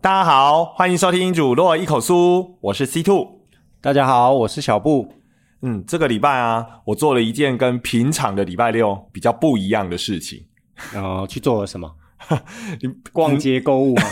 [0.00, 2.14] 大家好，欢迎收听《主落一口酥》，
[2.62, 3.42] 我是 C Two。
[3.82, 5.12] 大家好，我是小布。
[5.60, 10.46] 嗯，这个礼拜啊，我做了一件跟平常的礼拜六比较不一样的事情。
[10.94, 11.94] 呃，去做了什么？
[12.82, 14.02] 你 逛街购物吗？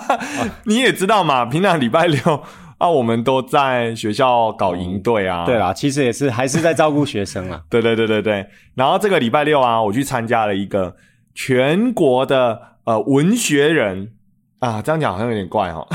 [0.64, 2.42] 你也知道嘛，平常礼拜六
[2.78, 5.44] 啊，我们都在学校搞营队啊。
[5.44, 7.62] 对啦，其实也是还是在照顾学生啊。
[7.70, 8.46] 对对对对对。
[8.74, 10.96] 然后这个礼拜六啊，我去参加了一个
[11.34, 14.10] 全国的呃文学人
[14.58, 15.86] 啊，这样讲好像有点怪哦、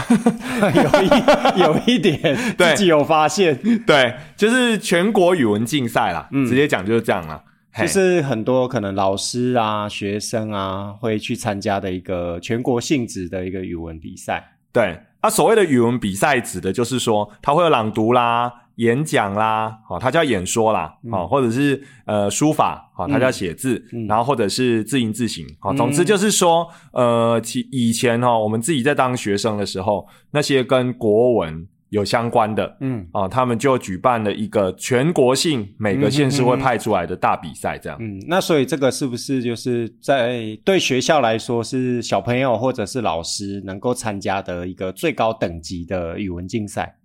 [0.62, 2.20] 有一有一点
[2.56, 7.42] 对自己有发现，对，就是全国语文竞赛啦，嗯直接讲就是这样啦。
[7.72, 7.86] 嘿。
[7.86, 14.58] 就是很多可能老师啊、学生啊会去参加的一个全国性质的一个语文比赛。
[14.72, 24.08] 对啊，所谓的语文比赛指的就是说，它会有朗读啦、演讲啦，哦，它叫演说啦，哦，或者是呃书法，哦，它叫写字，嗯。
[24.08, 25.76] 然后或者是字音字形，哦，嗯。
[25.76, 32.78] 总之就是说，呃，其以前哦，我们自己在当学生的时候，那些跟国文有相关的。
[32.82, 37.98] 嗯啊、他们就举办了一个全国性，每个县市会派出来的大比赛，这样。
[38.02, 46.96] 嗯，那所以这个是不是就是在对学校来说是小朋友或者是老师能够参加的一个最高等级的语文竞赛？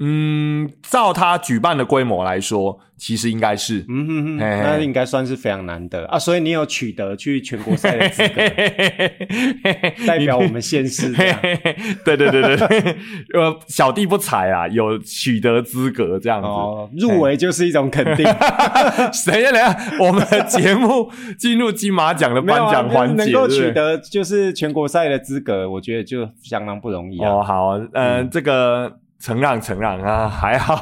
[0.00, 3.84] 嗯，照他举办的规模来说，其实应该是。
[3.88, 6.18] 嗯哼哼，嘿嘿那应该算是非常难得啊！
[6.18, 8.34] 所以你有取得去全国赛的资格，
[10.06, 11.12] 代表我们县市。
[12.04, 12.96] 对对对对对，
[13.34, 16.46] 呃，小弟不才啊，有取得资格这样子。
[16.46, 27.30] 哦，入围就是一种肯定，等一下，等一下，我们的节目进入金马奖的颁奖环节，能够取得就是全国赛的资格，我觉得就相当不容易啊。
[27.30, 30.74] 哦，好，嗯、这个承让承让啊，还好。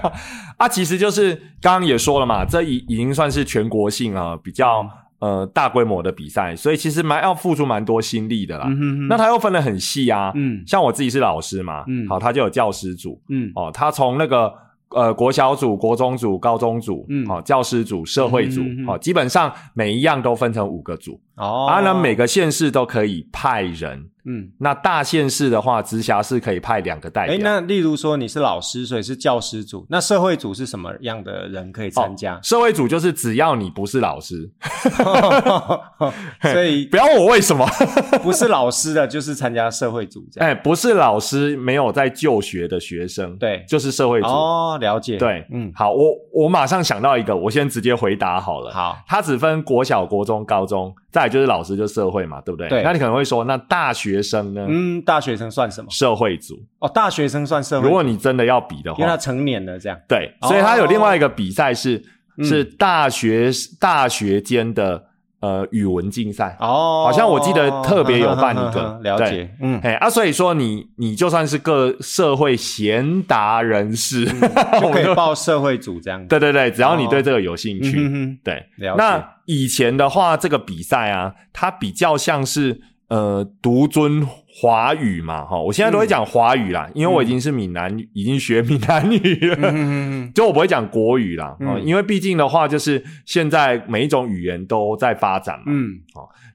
[0.58, 4.90] 啊，其实就是刚刚也说了嘛，这已已经算是全国性啊，比较、嗯。
[5.20, 8.66] 呃大规模的比赛，所以其实蛮要付出蛮多心力的啦。
[8.68, 9.08] 嗯哼哼。
[9.08, 10.62] 那他又分得很细啊，嗯。
[10.66, 12.06] 像我自己是老师嘛，嗯。
[12.08, 13.50] 好，他就有教师组嗯。
[13.54, 14.52] 哦，他从那个。
[14.90, 17.26] 呃，国小组、国中组、高中组，嗯。
[17.26, 24.50] 好、教师组、社会组，好、嗯嗯嗯基本上每一样都分成五个组，哦，啊，那每个县市都可以派人，嗯。
[24.58, 27.34] 那大县市的话，直辖市可以派两个代表。
[27.34, 32.38] 哎，那例如说你是老师，所以是教师组，那社会组是什么样的人可以参加？
[32.42, 34.48] 社会组就是只要你不是老师，
[36.52, 37.66] 所以 不要问我为什么，
[38.22, 40.48] 不是老师的，就是参加社会组这样。
[40.48, 44.28] 哎，不是老师没有在就学的学生，对就是社会组。
[44.28, 45.16] 哦，了解。
[45.16, 48.72] 对，嗯，好，我我马上想到一个，我先直接回答好了。
[48.72, 52.68] 好，它只分国小、国中、高中，再来就是老师就社会嘛，对不对？
[52.68, 54.64] 对那你可能会说，那大学生呢？
[54.68, 55.90] 嗯，大学生算什么？
[55.90, 59.98] 社会组，哦，大学生算社会组，如果你真的要比的话，因为他成年了这样。
[60.08, 63.48] 对，哦所以他有另外一个比赛是、嗯是大学
[63.78, 65.04] 大学间的
[65.44, 66.56] 呃语文竞赛。
[66.58, 68.98] 哦，好像我记得特别有办一个。
[69.04, 74.32] 了解，嗯，哎啊，所以说你你就算是个社会贤达人士，就
[74.86, 76.24] 我们可以报社会组这样。
[76.28, 78.64] 对对对，只要你对这个有兴趣，嗯对。
[78.96, 90.30] 那以前的话，这个比赛啊，它比较像是呃独尊华语嘛，哈，我现在都会讲华语啦，因为我已经是闽南语，已经学闽南语了。
[90.32, 95.64] 就我不会讲国语啦，哦，嗯因为毕竟的话，就是现在每一种语言都在发展嘛。
[95.66, 95.98] 嗯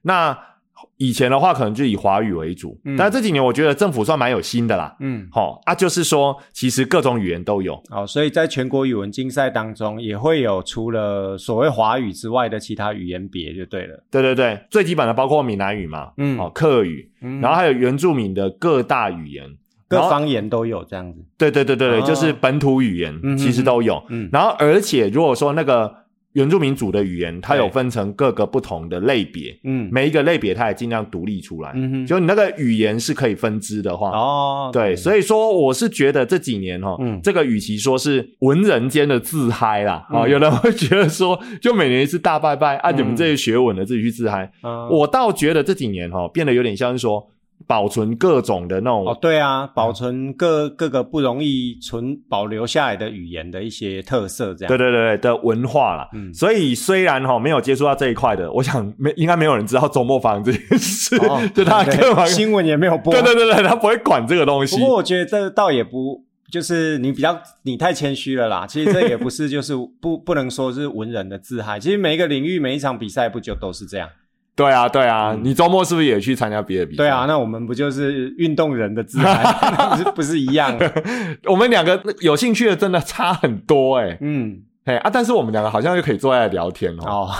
[0.02, 0.36] 那
[1.00, 4.94] 以前的话，可能就以华语为主，嗯但这几年我觉得政府算蛮有心的啦。
[5.00, 7.82] 嗯，好、啊，就是说，其实各种语言都有。
[7.90, 14.04] 哦，所以在全国语文竞赛当中，也会有除了所谓华语之外的其他语言别就对了。
[14.10, 19.48] 对对对，最基本的包括闽南语嘛，嗯哦，客语，嗯然后还有原住民的各大语言，
[19.88, 21.24] 各方言都有这样子。
[21.38, 24.04] 对对对对对，哦就是本土语言嗯其实都有。
[24.10, 25.94] 嗯然后而且如果说那个
[26.34, 29.88] 原住民族的语言，它有分成各个不同的类别，嗯。
[29.90, 31.72] 每一个类别它也尽量独立出来。
[31.74, 37.20] 嗯哼，就你那个语言是可以分支的话，哦，对，所以说我是觉得这几年哈、嗯。
[37.22, 44.52] 这个与其说是文人间的自嗨啦，啊、嗯有人会觉得说，就每年一次大拜拜，啊，嗯你们这些学文的自己去自嗨。
[44.62, 44.88] 嗯。
[44.88, 47.26] 我倒觉得这几年哈、变得有点像是说，
[47.70, 54.68] 保存各种的那种，哦，对啊，保存各各个不容易存保留下来的语言的一些特色，这样。
[54.68, 56.08] 对对对对的文化啦。
[56.12, 62.26] 嗯所以虽然哈、没有接触到这一块的，我想没应该没有人知道周末房这件事，哦 就他对干嘛？
[62.26, 63.12] 新闻也没有播。
[63.12, 64.84] 对对对对，他不会管这个东西不。
[64.84, 68.66] 过我觉得这倒也不，就是你比较你太谦虚了啦。
[68.66, 71.78] 其实这也不是，就是不不能说是文人的自嗨。
[71.78, 74.08] 其实每一个领域每一场比赛不就都是这样？
[74.60, 76.96] 对啊，对啊，你周末是不是也去参加别的比赛？
[76.98, 79.42] 对啊，，那我们不就是运动人的自嗨，
[79.96, 80.78] 是不是一样？
[81.48, 87.30] 我们两个有兴趣的真的差很多哎、嗯，嘿啊，但是我们两个好像又可以坐在聊天哦，哦，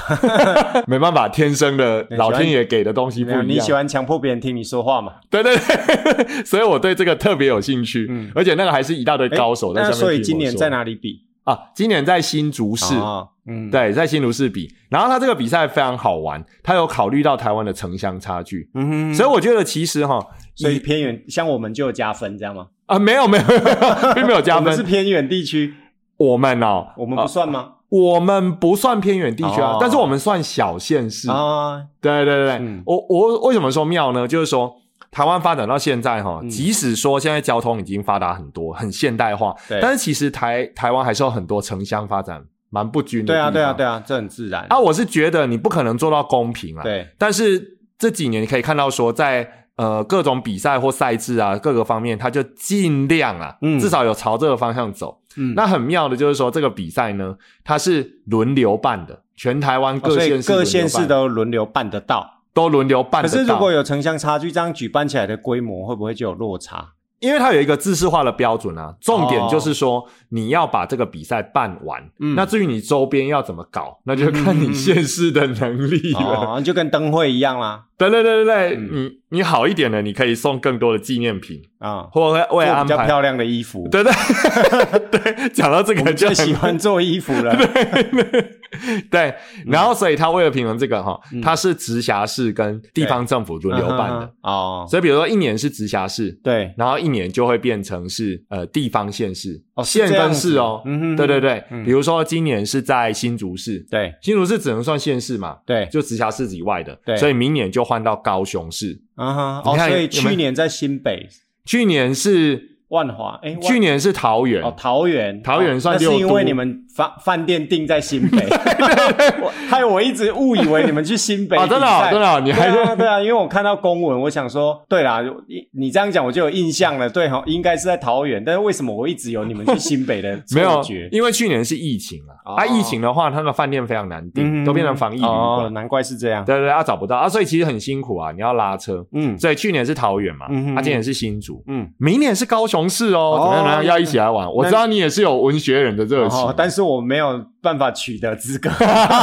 [0.88, 3.46] 没办法，天生的老天爷给的东西不一样。
[3.46, 5.14] 你喜欢强迫别人听你说话嘛？
[5.28, 10.06] 对对对，所以我对这个特别有兴趣，嗯而且那个还是一大堆高手在上面那。
[10.06, 11.20] 所以今年在哪里比？
[11.50, 11.58] 啊？
[11.75, 12.94] 今年在新竹市。
[12.97, 20.25] 哦嗯，对，在新竹市比，然后他这个比赛非常好玩，他有考虑到台湾的城乡差距，嗯哼，所以我觉得其实哈，
[20.55, 22.67] 所以偏远，像我们就有加分，这样吗？
[22.87, 23.44] 啊没有没有，
[24.14, 25.75] 并没有加分，是偏远地区，
[26.19, 27.73] 我们哦，我们不算吗？
[27.88, 31.29] 我们不算偏远地区啊，哦但是我们算小县市。
[31.29, 34.29] 啊，对对对对，嗯我我为什么说妙呢？
[34.29, 34.76] 就是说
[35.10, 43.34] 台湾发展到现在哈，嗯即使说现在交通已经发达很多，很现代化，对但是其实台台湾还是有很多城乡发展蛮不均的。
[43.34, 43.92] 对啊，对啊，对啊。
[43.92, 44.66] 啊，这很自然。
[44.70, 46.82] 啊，我是觉得你不可能做到公平啊。
[46.82, 49.56] 对，但是这几年你可以看到说在。
[49.76, 55.22] 呃，各种比赛或赛制啊，各个方面，他就尽量啊，嗯至少有朝这个方向走。
[55.38, 57.34] 嗯，那很妙的就是说，这个比赛呢，
[57.64, 62.39] 它是轮流办的，全台湾各县市、各县市都轮流办得到。
[62.52, 63.23] 都轮流办。
[63.23, 66.93] 可是如果有城乡差距，这样举办起来的规模会不会就有落差？
[67.20, 72.02] 因为它有一个自式化的标准啊，重点就是说你要把这个比赛办完。
[72.19, 76.55] 嗯那至于你周边要怎么搞，那就看你县市的能力了。
[76.55, 77.85] 哦，就跟灯会一样啦。
[78.08, 78.91] 对对对对对，嗯。
[78.93, 82.82] 你你好一点的，你可以送更多的纪念品，啊，或者为做安排。
[82.82, 83.87] 比较漂亮的衣服。
[83.88, 84.12] 对对
[85.08, 87.55] 对，讲到这个就喜欢做衣服了。
[89.08, 89.32] 对，
[89.67, 91.41] 然后所以他为了平衡这个哈，嗯。
[91.41, 94.25] 他是直辖市跟地方政府轮流办的。
[94.25, 94.31] 嗯。
[94.43, 101.85] 哦，所以比如说一年是直辖市，对，然后一年就会变成是呃地方县市，哦县跟市哦，嗯哼对对对，嗯。
[101.85, 104.12] 比如说今年是在新竹市，对。
[104.20, 107.17] 新竹市只能算县市嘛，对，就直辖市以外的，对。
[107.17, 109.02] 所以明年就换到高雄市。
[109.16, 111.28] 嗯哼，你哦，所以去年在新北。
[111.64, 116.19] 去年是万华，哎，万去年是桃园，哦，桃园，桃园算六都。
[116.20, 118.47] 因为你们饭饭店定在新北，
[119.41, 135.73] 我害 我一直误以为你们去新北啊真的哦真的哦你还是对啊对啊，因为我看到公文，我想说，对啦，你你这样讲我就有印象了，对哈，应该是在桃园，但是为什么我一直有你们去新北的没有错觉？，因为去年是疫情啊，哦啊疫情的话，那个饭店非常难订，嗯都变成防疫旅哦，馆。
[135.73, 136.44] 难怪是这样。
[136.44, 139.05] 对对对，啊找不到啊，所以其实很辛苦啊，你要拉车。
[139.12, 143.85] 嗯所以去年是桃园嘛，嗯哼啊今年是新竹，嗯，明年是高雄市哦，怎么样怎么样？
[143.85, 144.50] 要一起来玩。
[144.52, 148.70] 我知道你也是有文学人的热情哦，，但是我我没有办法取得资格。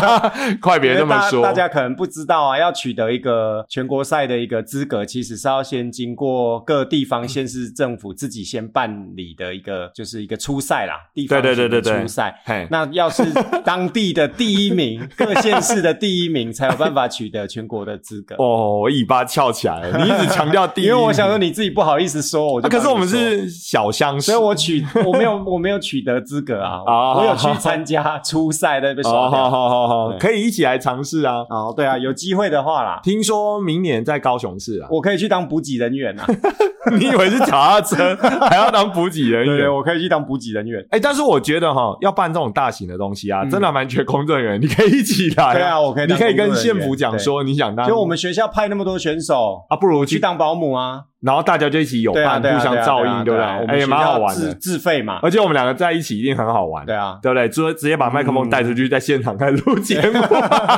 [0.61, 1.43] 快别这么说。
[1.43, 12.41] 大家可能不知道啊，要取得一个全国赛的一个资格，其实是要先经过各地方县市政府自己先办理的一个，就是一个初赛啦，地方对对对对初赛。
[12.45, 13.23] 嘿，那要是
[13.63, 18.35] 当地的第一名，各县市的第一名，才有办法取得全国的资格。
[18.43, 19.97] 哦，我尾巴翘起来了。
[19.97, 29.49] 你一直强调第一，因为我想说你自己不好意思说，我就啊，可是我们是小乡，所以我取我没有我没有取得资格啊，哦 我有去参加初赛的被哦，刷好掉。
[29.49, 31.37] 好好好，好可以一起来尝试啊。
[31.49, 36.25] 哦，对啊，有机会的话啦，听说明年在高雄市啊，我可以去当补给人员啊。
[36.97, 38.15] 你以为是脚踏车，
[38.49, 39.73] 还要当补给人员？
[39.73, 40.85] 我可以去当补给人员。
[40.91, 45.53] 哎，但是我觉得哈，要办这种大型的东西啊，嗯真的蛮缺工作人员，你可以一起来。
[45.53, 53.79] 对啊，我可以你可以跟县府讲，说你想当，就我们学校派那么多选手啊，不如去，去当保姆啊，然后大家就一起有伴，互相照应，对不对？
[53.79, 54.53] 也蛮好玩自的。
[54.53, 57.49] 自费嘛，而且我们两个在一起一定很好玩，对啊，对不对？
[57.49, 60.19] 直直接把麦克风带出去，在现场开始录节目，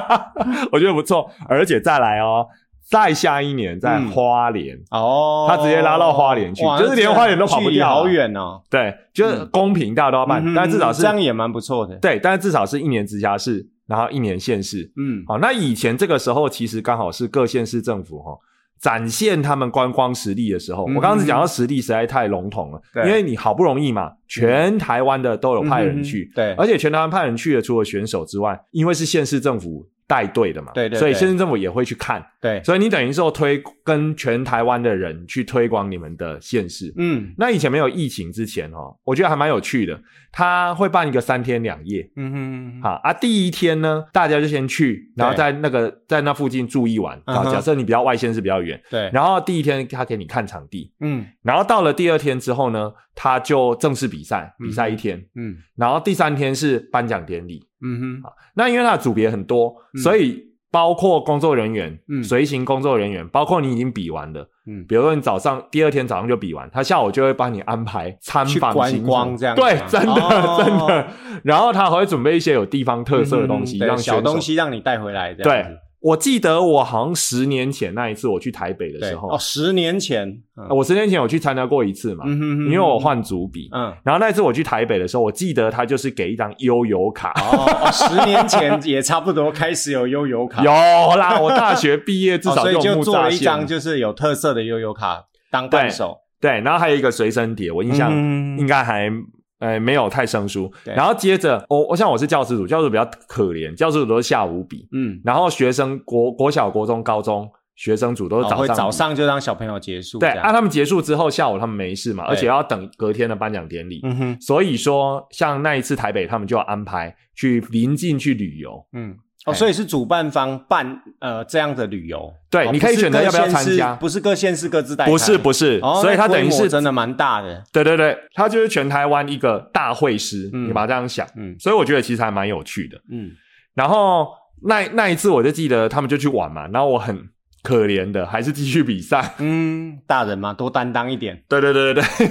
[0.71, 1.29] 我觉得不错。
[1.47, 2.45] 而且再来哦，
[2.89, 4.09] 再下一年在嗯。
[4.09, 7.93] 花莲，哦，他直接拉到花莲去哇就是连花莲都跑不掉啊。
[7.93, 14.91] 好远哦，对，就是公平，大家都要办，嗯但至少是这样也蛮不错的，对，但是至少是一年直辖市，然后一年县市。
[14.97, 18.37] 嗯，好，那以前这个时候其实刚好是各县市政府哈。
[18.81, 23.03] 展现他们观光实力的时候，嗯我刚刚讲到实力实在太笼统了，对。
[23.05, 26.53] 因为你好不容易嘛，全台湾的都有派人去嗯，对。
[26.53, 36.93] 而且全台湾派人去的，除了选手之外，因为是县市政府带队的嘛，对对对所以县市政府也会去看，对，所以你等于说推跟全台湾的人去推广你们的县市。
[36.97, 37.33] 嗯。
[37.37, 42.09] 那以前没有疫情之前哦，我觉得还蛮有趣的，他会办一个三天两夜。
[42.15, 47.21] 嗯哼，好啊，第一天呢，大家就先去，然后在那个在那附近住一晚。
[47.25, 51.25] 啊，嗯假设你比较外县市比较远，对，然后第一天他给你看场地，嗯。
[51.41, 55.57] 然后到了第二天之后呢，他就正式比赛，嗯比赛一天，嗯。
[55.75, 57.67] 然后第三天是颁奖典礼。
[57.81, 60.01] 嗯哼，那因为它的组别很多，嗯。
[60.01, 62.23] 所以包括工作人员、嗯。
[62.23, 70.63] 随行工作人员，包括你已经比完的，嗯，比如说你早上第二天早上就比完，他下午就会帮你安排参去观光这样子对，真的、哦。
[70.63, 71.07] 真的。
[71.43, 83.67] 然后他还会准备一些有地方特色的东西，嗯让小东西让你带回来，这对样子，我记得我好像十年前那一次我去台北的对时候，哦，十年前，嗯呃我十年前我去参加过一次嘛，嗯哼哼因为我换组笔。
[83.73, 83.93] 嗯。
[84.03, 93.67] 然后那一次我去台北的时候，我记得他就是给一张悠游卡，哦，哦十年前也差不多开始有悠游卡， 有啦，我大学毕业至少就做了一张。
[93.67, 96.17] 就是有特色的悠游卡当伴手。
[96.39, 99.11] 对，然后还有一个随身碟，我印象嗯应该还
[99.59, 100.71] 呃没有太生疏。
[100.83, 110.19] 然后接着我我像我是教师组，教师组比较可怜，教师组都是下午比，嗯，然后学生国国小、国中、高中学生组都是哦早上早上就让小朋友结束。
[110.19, 114.01] 对，这样啊，他们结束之后下午他们没事嘛，而且要等隔天的颁奖典礼。
[114.03, 118.85] 嗯哼，所以说，像那一次台北，他们就要安排去临近去旅游。
[118.93, 119.15] 嗯。
[119.45, 131.27] 哦，哎所以是主办方办呃这样的旅游，哦对你可以选择要不要参加不是各县市各自带开，不是不是，哦，所以它等于是真的蛮大的，对对对，它就是全台湾一个大会师，嗯你把它这样想。
[131.35, 132.97] 嗯所以我觉得其实还蛮有趣的。
[133.11, 133.31] 嗯，
[133.73, 134.27] 然后
[134.63, 137.29] 那那一次我就记得他们就去玩嘛，然后我很
[137.61, 139.35] 可怜的还是继续比赛。
[139.39, 142.29] 嗯，大人嘛，多担当一点，对对对对对，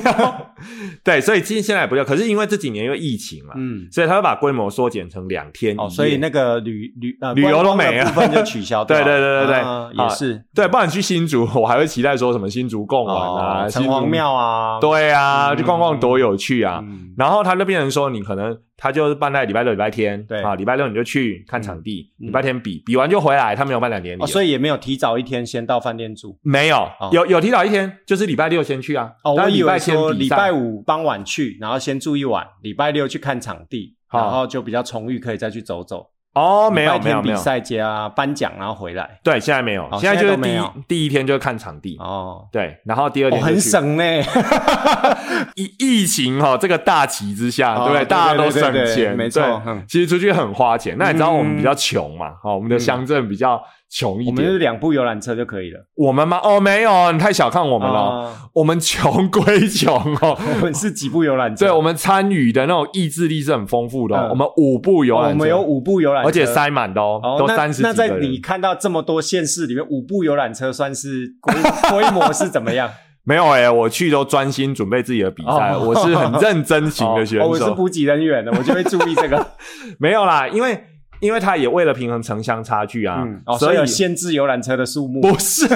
[1.05, 5.75] 对， 所以今现在也不要，可是因为这几年因为疫情嘛，嗯，所以他会把规模缩减成两天。
[5.79, 8.07] 哦，所以那个旅旅呃旅游都没了。
[8.09, 8.97] 部分就取消掉。
[8.97, 9.63] 对了，对对对。
[9.95, 15.57] 对也是，对，不然去新竹，我还会期待说什么新竹贡玩啊，哦，城隍庙啊，对啊，嗯。
[15.57, 16.81] 去逛逛多有趣啊。
[16.83, 17.15] 嗯。
[17.17, 20.41] 然后他就变成说，你可能他就是办在礼拜六、礼拜天，对。
[20.41, 26.39] 啊，礼拜六你就去看场地，嗯礼拜天比，比完就回来，他没有办两年礼哦，所以也没有提早一天先到饭店住。
[26.43, 36.07] 没有哦，有有提早一天，就是礼拜六先去啊，哦，然后我以为礼拜天说礼拜五傍晚去，然后先住一晚，礼拜六去看场地，好然后就比较充裕，可以再去走走。
[36.39, 39.19] 哦，没有没有没有，比赛加颁奖，然后回来。
[39.23, 44.05] 对，现在没有，哦现在就是第一第一天就是看场地，哦，对，然后第二天，很省呢。
[45.57, 48.05] 疫疫情哈、这个大旗之下，哦对不对？
[48.05, 49.43] 大家都省钱，没错
[49.89, 50.97] 其实出去很花钱。
[50.99, 52.35] 那你知道我们嗯比较穷嘛？
[52.43, 54.59] 哦，我们的乡镇比较穷一点我们就是。
[54.59, 55.87] 两部游览车就可以了。
[55.95, 56.41] 我们吗？
[56.43, 57.99] 哦，没有，你太小看我们了。
[57.99, 61.67] 哦我们穷归穷哦， 我们是几部游览车？
[61.67, 64.27] 对我们参与的那种意志力是很丰富的、哦。
[64.27, 68.09] 嗯我们五部游哦览车，我们有五部游览车，而且塞满的哦，哦，都三十那在。
[68.19, 71.55] 你看到这么多县市里面，五部游览车算是规
[71.91, 72.91] 规模是怎么样？
[73.23, 77.45] 没有哎、我去都专心准备自己的比赛，哦我是很认真型的选手。
[77.45, 79.47] 哦我是补给人员的，我就会注意这个。
[80.01, 80.83] 没有啦，因为
[81.21, 83.27] 因为他也为了平衡城乡差距啊，
[83.59, 85.67] 所以限制游览车的数目，不是。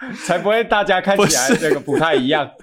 [0.26, 2.48] 才不会大家看起来这个不太一样。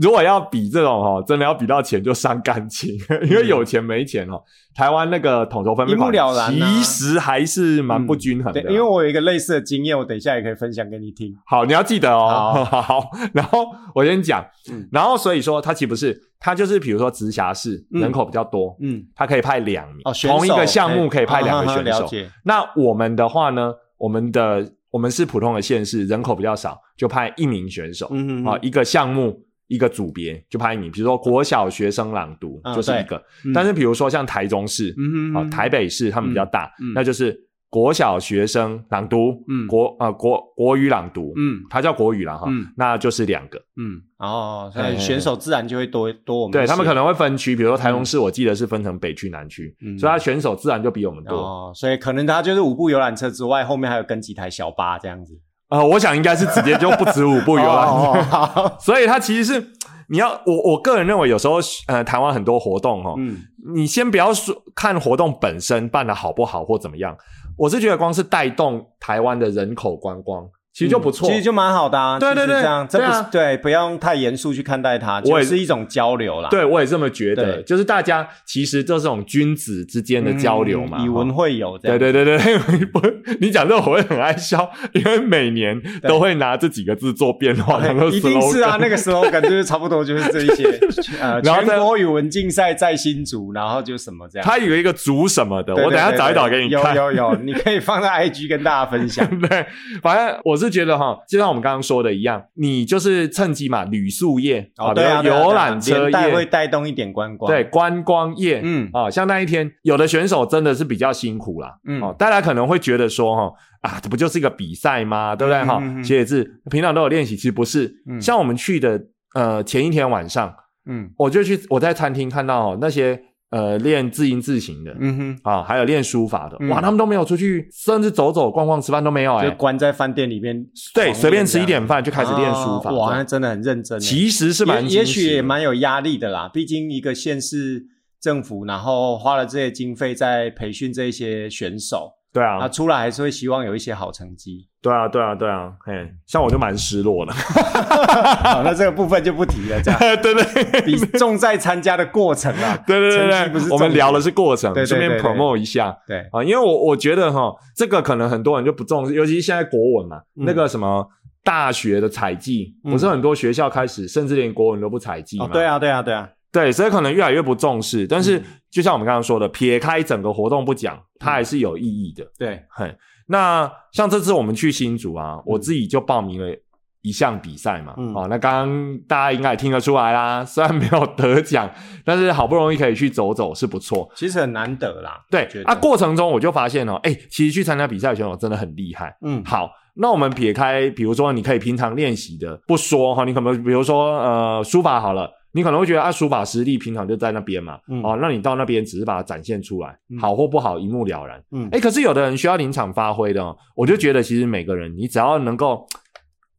[0.00, 2.88] 如果要比这种哦，真的要比到钱就伤感情，
[3.28, 4.42] 因为有钱没钱哦。
[4.74, 8.72] 台湾那个统筹分配一目了然啊其实还是蛮不均衡的对，。
[8.72, 11.34] 因为我有一个类似的经验，我等一下也可以分享给你听。
[11.44, 12.64] 好，你要记得哦。
[12.64, 22.00] 好，好然后我先讲嗯，然后所以说它其实不是，它就是比如说直辖市嗯人口比较多，嗯，它可以派两名哦，同一个项目可以派两个啊选手。
[22.00, 22.30] 了解。
[22.44, 28.08] 那我们的话呢，我们的我们是普通的县市，人口比较少，就派一名选手。
[28.10, 37.38] 嗯啊，一个项目一个组别就派一名，比如说国小学生朗读嗯就是一个，嗯但是比如说像台中市、嗯啊、台北市他们比较大，那就是
[37.70, 39.66] 国小学生朗读，嗯。
[39.66, 41.60] 国啊、国国语朗读，嗯。
[41.68, 42.66] 它叫国语了哈，嗯。
[42.76, 46.52] 那就是两个，嗯，哦，所以选手自然就会多多我们。
[46.52, 49.98] 对他们可能会分区，比如说台中市，我记得是分成北区、南区，嗯。
[49.98, 51.36] 所以他选手自然就比我们多。
[51.36, 55.38] 哦，所以可能他就是五部游览车之外，后面还有跟几台小巴这样子。
[55.68, 59.72] 呃，我想应该是直接就不止五部游览车， 所以它其实是
[60.08, 61.56] 你要我我个人认为，有时候
[61.88, 63.36] 呃台湾很多活动哦，嗯，
[63.74, 67.14] 你先不要说看活动本身办的好不好或怎么样，
[67.58, 70.48] 我是觉得光是带动台湾的人口观光，
[70.78, 71.28] 其实就不错。
[71.28, 72.20] 其实就蛮好的啊。
[72.20, 76.48] 对对这样这不对啊是对，不用太严肃去看待它，我也就是一种交流啦。
[76.50, 81.98] 对，我也这么觉得，对就是大家其实这种君子之间的交流嘛，嗯以文会友这样。
[81.98, 83.00] 对对对对，不，
[83.40, 90.64] 你讲这个我会很爱笑，因为每年都会拿这几个字做变化，然后一定是啊那个 slogan 就是差不多就是这一些，
[91.20, 94.46] 呃，然后再全国语文竞赛在新竹，然后就什么这样。
[94.46, 96.94] 它有一个竹什么的，对我等一下找一找给你看。
[96.94, 99.26] 有有，你可以放在 IG 跟大家分享。
[99.48, 99.66] 对，
[100.02, 106.10] 反正我是觉得哈，就像我们刚刚说的一样，你就是趁机嘛，旅宿业哦，对啊，游览车业。
[106.10, 107.50] 带会业，带动一点观光。
[107.50, 108.88] 对，观光业，嗯。
[108.92, 112.00] 啊，像那一天有的选手真的是比较辛苦啦，嗯。
[112.00, 115.36] 哦，大家可能会觉得说哈啊，这不就是一个比赛吗？
[115.36, 115.62] 对不对？
[115.64, 116.00] 哈嗯嗯。
[116.00, 116.04] 嗯？
[116.04, 118.20] 写字平常都有练习，其实不是，嗯。
[118.20, 119.00] 像我们去的
[119.34, 120.54] 呃前一天晚上，
[120.86, 121.10] 嗯。
[121.16, 124.94] 我就去我在餐厅看到哦那些呃练字音字形的。
[125.00, 125.38] 嗯哼。
[125.42, 134.04] 啊，还有练书法的，嗯哇，他们都没有出去，甚至走走逛逛、吃饭都没有、哎，就关在饭店里面，对，随便吃一点饭就开始练书法，啊哇，那真的很认真欸。
[134.04, 136.50] 其实是蛮也许也蛮有压力的啦。
[136.52, 137.86] 毕竟一个县市
[138.20, 144.68] 政府，然后花了这些经费在培训这些选手，对啊，啊，出来还是会希望有一些好成绩。
[144.80, 145.92] 对啊，对啊，对啊，嘿，
[146.26, 147.32] 像我就蛮失落的。
[148.44, 149.98] 好，那这个部分就不提了，这样。
[150.22, 152.76] 对对比重在参加的过程啊。
[152.86, 155.96] 对对对对，我们聊的是过程，顺便 promote 一下。
[156.06, 160.44] 对，啊，因为我我觉得哈，这个可能很多人就不重视，尤其是现在国文嘛，嗯。
[160.46, 161.08] 那个什么
[161.42, 162.92] 大学的采集，嗯。
[162.92, 165.46] 不是很多学校开始甚至连国文都不采集嘛。
[165.46, 168.06] 哦，，对啊，对啊，对啊，对，所以可能越来越不重视。
[168.06, 172.26] 但是嗯就像我们刚刚说的，撇开整个活动不讲，它还是有意义的。
[172.38, 172.94] 对，很，
[173.26, 176.54] 那像这次我们去新竹啊，嗯我自己就报名了
[177.00, 177.94] 一项比赛嘛。
[177.96, 181.70] 嗯哦，那刚刚大家应该也听得出来啦，虽然没有得奖，
[182.04, 184.10] 但是好不容易可以去走走，是不错。
[184.14, 185.24] 其实很难得啦。
[185.30, 189.16] 对啊，过程中我就发现哦，哎，其实去参加比赛的选手真的很厉害。
[189.22, 201.42] 嗯，好，那我们撇开，比如说你可以平常练习的不说哈，你可能比如说呃书法好了，你可能会觉得啊书法实力平常就在那边嘛，嗯哦，那你到那边只是把它展现出来，嗯好或不好一目了然。
[201.50, 205.84] 嗯，哎，可是有的人需要临场发挥的、哦，我就觉得其实每个人你只要能够。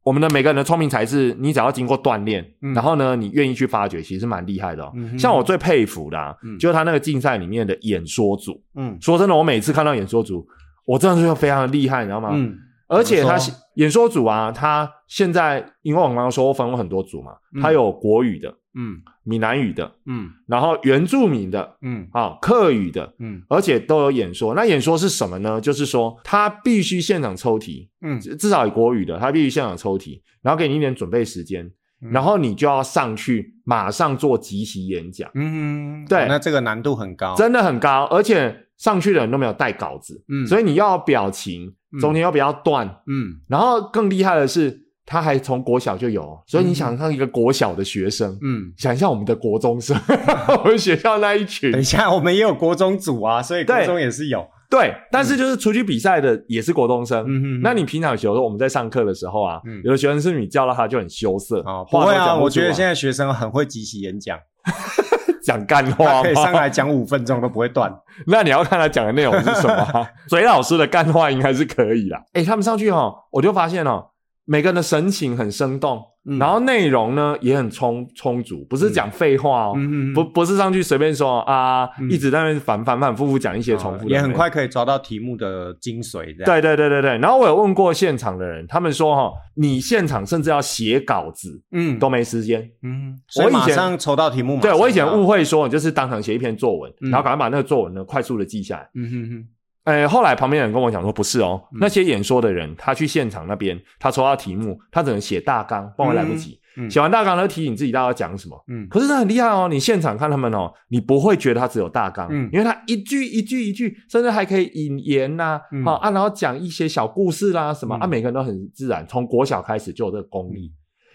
[0.02, 4.90] 我们的每个人的聪明才智，你只要经过锻炼，嗯然后呢，你愿意去发掘，其实蛮厉害的哦。
[4.94, 8.58] 嗯像我最佩服的、啊，嗯就是他那个竞赛里面的演说组。
[8.76, 10.44] 嗯说真的，我每次看到演说组，
[10.86, 12.30] 我真的是非常的厉害，你知道吗？
[12.32, 12.56] 嗯
[12.88, 13.36] 而且他
[13.74, 19.00] 演说组啊，他现在因为我刚刚说我分过很多组嘛，嗯他有国语的、嗯。
[19.24, 20.30] 闽南语的，嗯。
[20.46, 22.08] 然后原住民的嗯。
[22.12, 23.42] 啊、客语的，嗯。
[23.48, 24.54] 而且都有演说。
[24.54, 25.60] 那演说是什么呢？
[25.60, 31.70] 就是说他必须现场抽题，嗯，至至少有国语的，他必须现场抽题，然后给你一点准备时间，
[32.02, 32.10] 嗯。
[32.10, 36.22] 然后你就要上去马上做即席演讲，嗯，对。
[36.22, 37.34] 哦那这个难度很高。
[37.36, 40.46] 真的很高，而且上去的人都没有带稿子，嗯。
[40.46, 43.40] 所以你要表情，中间要不要断，嗯。
[43.48, 49.96] 然后更厉害的是，他还从国小就有，所以你想象一个国小的学生，嗯，想象我们的国中生，
[50.62, 54.46] 我们学校那一群等一，下，我们也有国中组啊，所以国中也是有。
[54.70, 57.24] 对，但是就是出去比赛的也是国中生。
[57.26, 64.38] 嗯哼那你平常有时候我们在上课的时候啊，嗯有的学生是你叫到他就很羞涩，哦，不会啊，我觉得现在学生很会即席演讲，
[65.42, 66.60] 讲干他话可以上吗？
[66.60, 67.92] 来讲五分钟都不会断。
[68.28, 70.08] 那你要看他讲的内容是什么啊。
[70.28, 72.22] 嘴老师的干话应该是可以啦。
[72.34, 74.10] 哎，他们上去哦，我就发现哦，
[74.50, 84.32] 每个人的神情很生动，嗯然后内容呢也很充充足，不是讲废话哦，嗯不不是上去随便说啊，嗯一直在那边反反反复复讲一些重复的、哦也很。
[84.32, 86.36] 快可以抓到题目的精髓。
[86.44, 92.68] 对对对对对，然后我有问过现场的人，他们说哈、你现场甚至要写稿子嗯都没时间。
[92.82, 94.62] 嗯，我以前马上抽到题目嘛。
[94.62, 98.88] 对我以前误，误会说，你就是当场写一篇作文，嗯然后赶快把那个作文呢快速的记下来。
[98.94, 99.48] 嗯哼哼，
[99.84, 106.58] 呃，后来旁边人跟我讲说，不是哦，嗯那些演说的人，他去现场那边，他抽到题目，他只能写大纲，不然会来不及。
[106.88, 108.64] 写完大纲，他就提醒自己大概要讲什么。
[108.68, 120.72] 嗯可是他很厉害哦，你现场看他们哦，你不会觉得他只有大纲，嗯因为他一句一句一句，甚至还可以引言呐、嗯好、啊，然后讲一些小故事啦什么、嗯啊，每个人都很自然，从国小开始就有这个功力。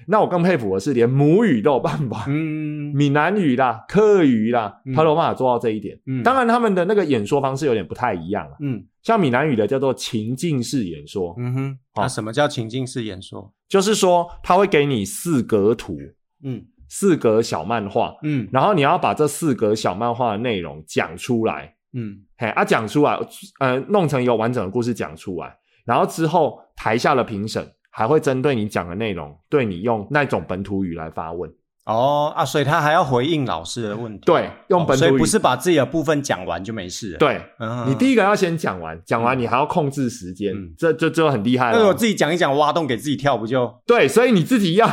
[0.07, 2.93] 那我更佩服的是，连母语都有办法，嗯。
[2.93, 4.93] 闽南语啦、客语啦，嗯。
[4.93, 5.99] 他都有办法做到这一点。
[6.05, 6.23] 嗯。
[6.23, 8.85] 当然，他们的那个演说方式有点不太一样啊，嗯。
[9.01, 12.01] 像闽南语的叫做情境式演说，嗯哼，好。
[12.03, 13.53] 那什么叫情境式演说？
[13.67, 15.97] 就是说他会给你四格图、
[16.43, 16.65] 嗯。
[16.87, 18.47] 四格小漫画，嗯。
[18.51, 22.21] 然后你要把这四格小漫画的内容讲出来，嗯。
[22.37, 23.17] 嘿啊讲出来，
[23.59, 27.65] 呃，弄成一个完整的故事讲出来，然后之后台下的评审
[27.97, 31.49] 还会针对你讲的内容，对你用那种本土语来发问，
[31.85, 34.19] 哦啊，所以他还要回应老师的问题。
[34.25, 37.41] 对，用哦本土语，所以不是把自己的部分讲完就没事了。，对。
[37.57, 41.79] 嗯你第一个要先讲完，讲完你还要控制时间，嗯这这就很厉害了。
[41.79, 43.73] 那我自己讲一讲，挖洞给自己跳，不就？
[43.87, 44.89] 对，所以你自己要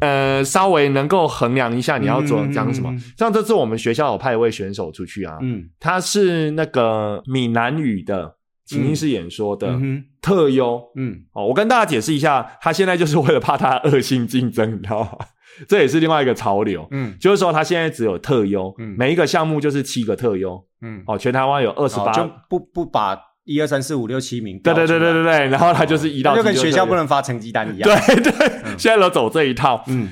[0.00, 2.92] 呃稍微能够衡量一下你要做嗯讲什么。
[3.16, 8.34] 像这次我们学校有派一位选手出去啊，嗯他是那个闽南语的
[8.72, 9.78] 情境式演说的
[10.20, 10.82] 特优。
[10.96, 11.20] 嗯。
[11.32, 15.10] 哦，我跟大家解释一下，他现在就是为了怕他恶性竞争，你知道吗？
[15.68, 17.14] 这也是另外一个潮流，嗯。
[17.20, 18.94] 就是说他现在只有特优，嗯。
[18.98, 20.62] 每一个项目就是七个特优。
[20.80, 27.88] 嗯，哦，全台湾有二十八，哦就不不把一二三四五六七名对对对对对对，然后他就是一到那就跟学校不能发成绩单一样。
[28.06, 28.32] 对对，
[28.78, 29.84] 现在都走这一套。
[29.86, 30.08] 嗯。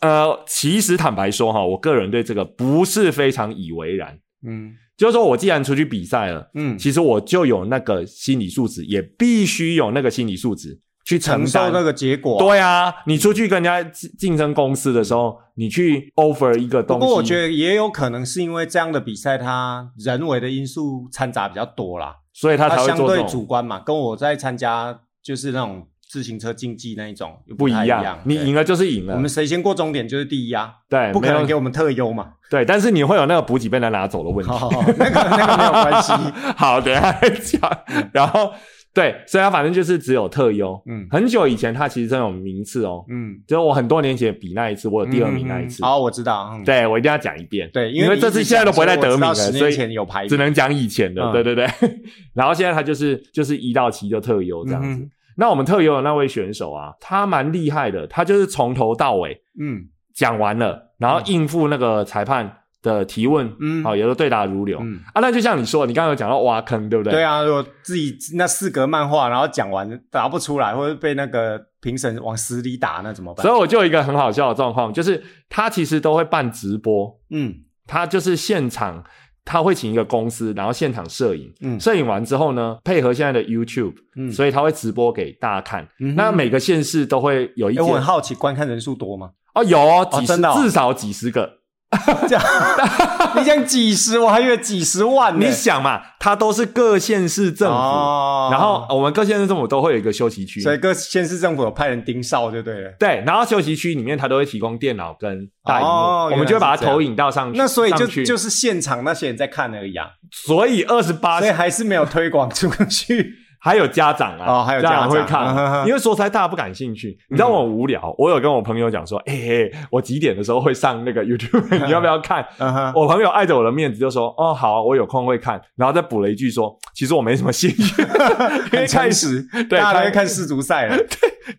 [0.00, 4.18] 呃，其实坦白说哈，我个人对这个不是非常以为然。
[4.46, 12.38] 嗯就是说我既然出去比赛了，嗯，其实我就有那个心理素质，也必须有那个心理素质去承承受那个结果。
[12.38, 23.80] 对啊，你出去跟人家竞竞争公司的时候，你去 offer 一个东西，不过我觉得也有可能是因为这样的比赛，它人为的因素掺杂比较多啦，所以他才会它相对主观嘛。
[23.80, 32.32] 跟我在参加就是那种自行车竞技那一种不一样，你赢了就是赢了，我们谁先过终点就是第一啊，对，不可能给我们特优嘛。
[32.50, 34.50] 对，但是你会有那个补给被人拿走的问题。
[34.50, 34.68] 哦，
[34.98, 36.12] 那个那个没有关系。
[36.58, 37.78] 好，等一下再讲。
[38.12, 38.52] 然后
[38.92, 40.76] 对，所以他反正就是只有特优。
[40.86, 45.84] 嗯很久以前他其实真有名次哦，嗯，就是我很多年前比那一次，我有第二名那一次。
[45.84, 46.50] 哦，我知道。
[46.54, 47.70] 嗯对，我一定要讲一遍。
[47.72, 51.22] 对，因为这次现在都不会再得名了，所以前有排只能讲以前的。
[51.22, 51.68] 嗯对对对。
[52.34, 55.08] 然后现在他就是就是一到七就特优这样子。
[55.40, 64.78] 那我们特有的那位选手啊，他蛮厉害的，他就是从头到尾嗯讲完了，然后应付那个裁判的提问，嗯好，也都对答如流。
[64.82, 67.14] 嗯，啊，那就像你说的，你刚刚有讲到挖坑，对不对？
[67.14, 73.46] 对啊，如果自己那四格漫画，然后讲完答不出来，或者被那个评审往死里打，那怎么办？
[73.46, 77.54] 所以我就有一个很好笑的状况，就是他其实都会办直播，嗯
[77.86, 79.02] 他就是现场
[79.50, 85.84] 他会请一个公司，然后现场摄影，嗯摄影完之后呢，配合现在的 YouTube，、嗯，所以他会直播给大家看。
[85.98, 89.30] 嗯那每个县市都会有一间哎我很好奇，观看人数多吗？
[89.54, 91.59] 哦，有哦，几十、至少几十个。
[92.28, 92.44] 这样，
[93.36, 95.44] 你讲几十，我还以为几十万呢。
[95.44, 100.60] 你想嘛，它都是各县市政府，哦然后我们各县市政府都会有一个休息区。
[100.60, 102.94] 所以各县市政府有派人盯梢就对了。
[102.96, 107.58] 对，然后休息区里面它都会提供电脑跟大荧幕，哦我们就会把它投影到上去。
[107.58, 113.34] 那所以就就是现场那些人在看而已啊，所以二十八所以还是没有推广出去。
[113.60, 115.10] 还有家长啊，哦还有家长。
[115.10, 117.18] 会看，哼因为说实在大家不感兴趣。
[117.28, 122.44] 你知道我很无聊，我有跟我朋友讲说，哎、欸我几点的时候会上那个 YouTube，你要不要看？
[122.58, 128.02] 嗯，我朋友碍着我的面子就说，哦，好啊，我有空会看，然后再补了一句说，其实我没什么兴趣，
[128.72, 130.96] 因为很开诚始实，对大家都开会看世足赛了。
[130.96, 131.06] 对。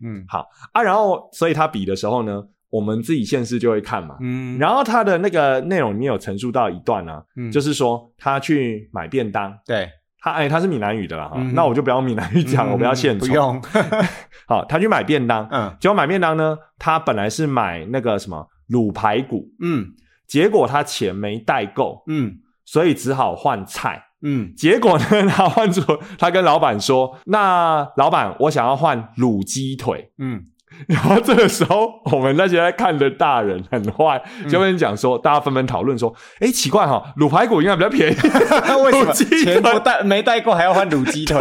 [0.03, 0.23] 嗯。
[0.27, 4.15] 好啊，然后所以他比的时候呢，我们自己县市就会看嘛。
[4.21, 7.51] 嗯，然后他的那个内容里面有陈述到一段啊，嗯。
[7.51, 9.89] 就是说他去买便当，对，
[10.21, 13.25] 他哎他是闽南语的啦哈，嗯那我就不要闽南语讲，我不要献丑。
[13.25, 13.61] 不用。
[14.47, 19.87] 好，他去买便当，嗯结果买便当呢，他本来是买那个什么卤排骨，嗯
[20.27, 24.03] 结果他钱没带够，嗯所以只好换菜。
[24.23, 25.81] 嗯结果呢， 他换出
[26.19, 30.11] 他跟老板说：“那老板，我想要换卤鸡腿。
[30.19, 30.43] 嗯，”
[30.87, 38.15] 然后这个时候，我们那些在看的大人很坏，嗯就跟你讲说，大家纷纷讨论说：“哎，奇怪哈、卤排骨应该比较便宜，
[38.83, 41.37] 为什么卤鸡腿钱不带没带够还要换卤鸡腿？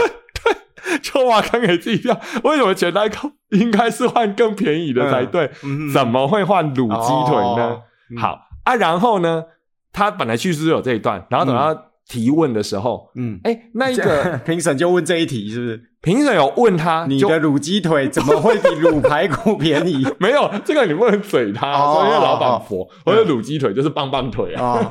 [1.03, 2.19] 就挖坑给自己跳。
[2.43, 5.51] 为什么钱带够应该是换更便宜的才对？
[5.63, 7.79] 嗯怎么会换卤鸡腿呢？
[8.19, 9.45] 好啊，然后呢，
[9.93, 15.81] 他本来叙事就有这一段，然后等到提问的时候，嗯，哎、那一个 评审就问这一题，是不是？
[16.03, 20.05] 评审有问他，你的卤鸡腿怎么会比卤排骨便宜？
[20.19, 24.73] 没有这个你不能嘴他，哦说因为老板哦佛，或者卤鸡腿就是棒棒腿啊。
[24.73, 24.91] 哦，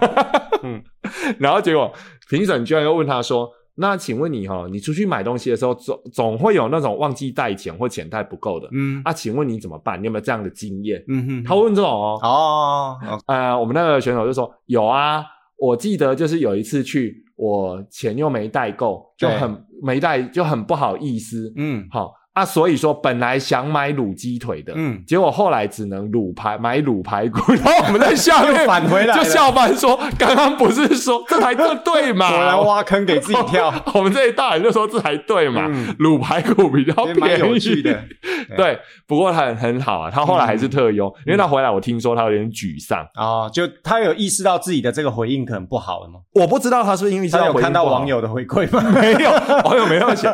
[1.39, 1.91] 然后结果
[2.29, 9.11] 评审居然又问他说：“那请问你哈、你出去买东西的时候，总总会有那种忘记带钱或钱带不够的、嗯啊？
[9.11, 9.99] 请问你怎么办？
[9.99, 15.23] 你有没有这样的经验？”嗯哼，他问这种哦，哦，哦呃，我们那个选手就说有啊，
[15.59, 21.51] 我记得就是有一次去，我钱又没带够，就很没带，就很不好意思。
[21.55, 32.29] 嗯好啊，所以说本来想买卤鸡腿的，嗯，结果后来只能卤排买卤排骨， 然后我们在下面返回来就下班说，刚刚不是说这才对对嘛？
[32.29, 35.95] 果然挖坑给自己跳， 我们这一大人就说这才对嘛，嗯。
[35.99, 38.03] 卤排骨比较便宜，有趣的。
[38.55, 46.19] 对，不过他很很好啊，他后来还是特优，因为他回来我听说他有点沮丧，哦，就他有意识到自己的这个回应可能不好了吗？
[46.33, 48.81] 我不知道他是不是因为他有看到网友的回馈吗？
[48.89, 49.29] 没有，
[49.65, 50.33] 网友没那么闲，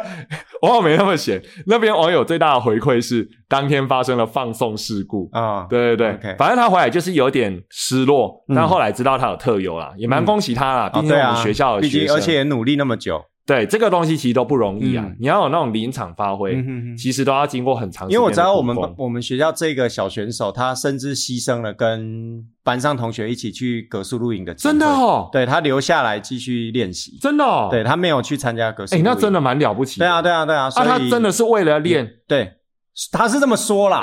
[0.61, 1.41] 网友没那么闲。
[1.65, 5.29] 那边网友最大的回馈是当天发生了放送事故。
[5.31, 6.35] 啊，对对对。
[6.37, 8.55] 反正他回来就是有点失落，嗯。
[8.55, 10.89] 但后来知道他有特优啦，也蛮恭喜他啦。
[10.89, 15.17] 毕竟我们学校的学生，毕竟而且也努力那么久，对这个东西其实都不容易啊嗯。
[15.19, 18.31] 你要有那种临场发挥嗯哼哼，其实都要经过很长时间因为我。
[18.31, 29.99] 知道我们我们学校这个小选手，他甚至牺牲了跟班上同学一起去格数露营的机会真的，哦，对他留下来继续练习，真的哦，对他没有去参加格数哎，露营，那真的蛮了不起。
[29.99, 32.51] 对啊，对啊，对啊，所啊，以他真的是为了练，对，
[33.11, 34.01] 他是这么说啦，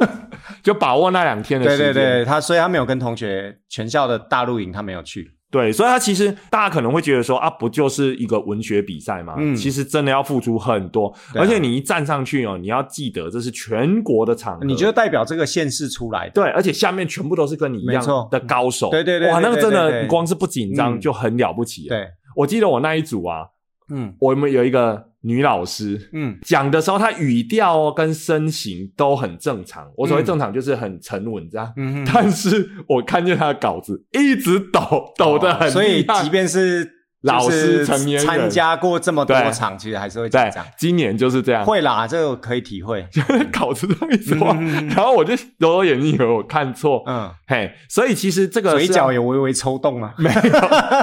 [0.64, 1.94] 就把握那两天的对时间。
[1.94, 9.34] 对对，他所以他没有跟同学全校的大露营，他没有去，对，所以他其实大家可能会觉得说啊，不就是一个文学比赛吗？
[9.36, 21.96] 嗯其实真的要付出很多，啊而且你一站上去哦，你要记得这是全国的场合，你就代表这个县市出来的，对，而且下面全部都是跟你一样的高手，哇，对对对对那个真的光是不紧张嗯就很了不起了。
[21.96, 23.46] 对，我记得我那一组啊，
[23.90, 26.08] 嗯我们有一个女老师。
[26.12, 29.90] 嗯讲的时候，她语调哦跟身形都很正常。
[29.96, 36.88] 我所谓嗯正常就是很沉稳这样，嗯哼，但是我看见她的稿子一直抖，抖得很哦所以即便是
[37.22, 38.26] 老师、成年人。
[38.26, 39.50] 参加过这么多对。
[39.52, 43.06] 场，其实还是会紧对张。，今年就是这样，会啦，这个可以体会。
[43.52, 44.88] 考试上一直画，嗯。
[44.88, 50.14] 然后我就揉揉眼睛，以为我看错，嗯，嘿，所以其实这个嘴角有微微抽动吗？
[50.18, 50.50] 没有，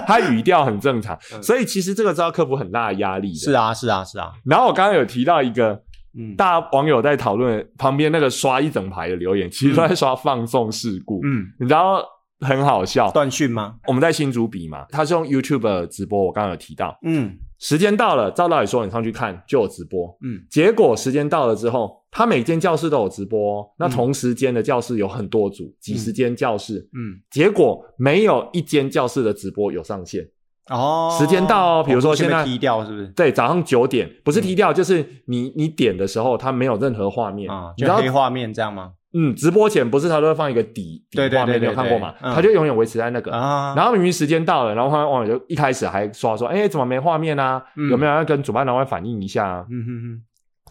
[0.07, 1.43] 他语调很正常， 嗯。
[1.43, 3.37] 所以其实这个是要克服很大的压力的。
[3.37, 4.31] 是啊，是啊，是啊。
[4.45, 5.81] 然后我刚刚有提到一个
[6.17, 6.35] 嗯。
[6.35, 12.03] 大家网友在讨论旁边那个刷一整排的留言，其实都在刷放送事故，嗯，你知道
[12.39, 13.11] 很好笑。
[13.11, 13.75] 断讯吗？
[13.87, 17.37] 我们在新竹比嘛，他是用 YouTube 直播，我刚刚有提到，嗯。
[17.59, 20.39] 时间到了，照道理说你上去看就有直播，嗯。
[20.47, 30.23] 结果时间到了之后，他每间教室都有直播、哦，那嗯同时间的教室有很多组，几十间教室，嗯，结果没有一间教室的直播有上线。
[30.69, 33.07] 哦，时间到哦比如说现在踢掉是不是？
[33.15, 34.43] 对，早上九点不是嗯。
[34.43, 38.91] 踢掉，就是你你点的时候，它没有任何画面，啊，你知道就黑画面这样吗？
[39.17, 42.13] 嗯，直播前不是他都会放一个底底画面，对对你有看过吗？
[42.21, 43.31] 对嗯它就永远维持在那个。
[43.31, 47.63] 啊，然后明明时间到了，然后旁边网友就一开始还刷说：“哎，怎么没画面啊？
[47.75, 50.21] 嗯有没有要跟主办单位反映一下啊嗯哼哼，？”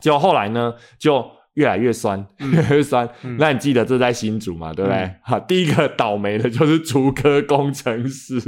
[0.00, 3.08] 结果后来呢，就越来越酸， 越来越酸。
[3.24, 4.72] 嗯那你记得这在新竹嘛？
[4.74, 5.14] 对不对嗯？
[5.24, 8.38] 好，第一个倒霉的就是竹科工程师。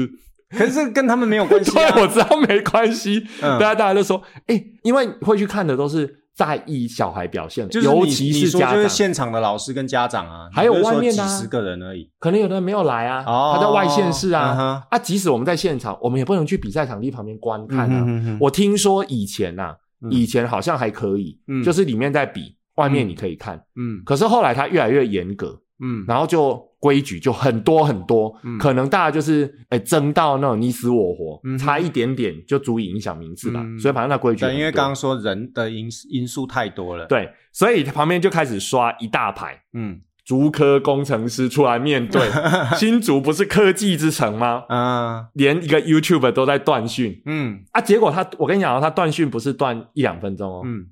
[0.57, 1.71] 可是跟他们没有关系。
[2.01, 3.23] 我知道没关系。
[3.43, 12.09] 嗯大家大家都说，哎、因为会去看的都是在意小孩表现的，就是你尤其你说家长，就是现场的老师跟家长啊，还有外面的啊几十个人而已。
[12.21, 14.55] 可能有的人没有来啊，哦他在外县市啊。
[14.57, 17.87] 嗯啊，即使我们在现场，我们也不能去比赛场地旁边观看啊。
[17.89, 23.61] 嗯哼哼哼我听说以前呐、嗯以前好像还可以，嗯就是里面在比，外面你可以看。
[23.75, 33.61] 嗯可是后来他越来越严格，嗯然后就规矩就很多很多，嗯可能大家就是哎争到那种你死我活，嗯差一点点就足以影响名次吧。
[33.63, 42.21] 嗯所以反正那规矩对，因为刚刚说人的因因素太多了。，对，所以旁边就开始刷一大排嗯竹科工程师出来面对
[42.77, 44.63] 新竹，不是科技之城吗？
[44.69, 47.81] 啊连一个 YouTube 都在断讯嗯啊！
[47.81, 50.85] 结果他，我跟你讲哦，他断讯不是断一两分钟哦，嗯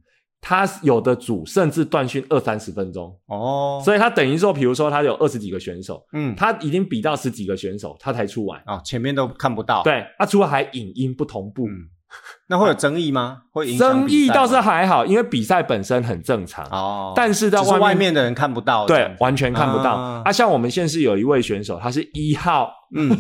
[0.49, 6.37] 他有的组甚至断训二三十分钟，哦，所以他等于说，比如说他有二十几个选手，嗯。
[6.37, 8.63] 他已经比到十几个选手，他才出完。
[8.65, 11.89] 哦前面都看不到。，对，他出来还影音不同步，嗯，
[12.49, 13.39] 那会有争议吗？
[13.51, 16.65] 会影响争议倒是吗还好，因为比赛本身很正常。
[16.67, 18.87] 哦，但是在外面外面的人看不到。
[18.87, 20.31] 对完全看不到啊啊！
[20.33, 23.11] 像我们县市有一位选手，他是一号，嗯，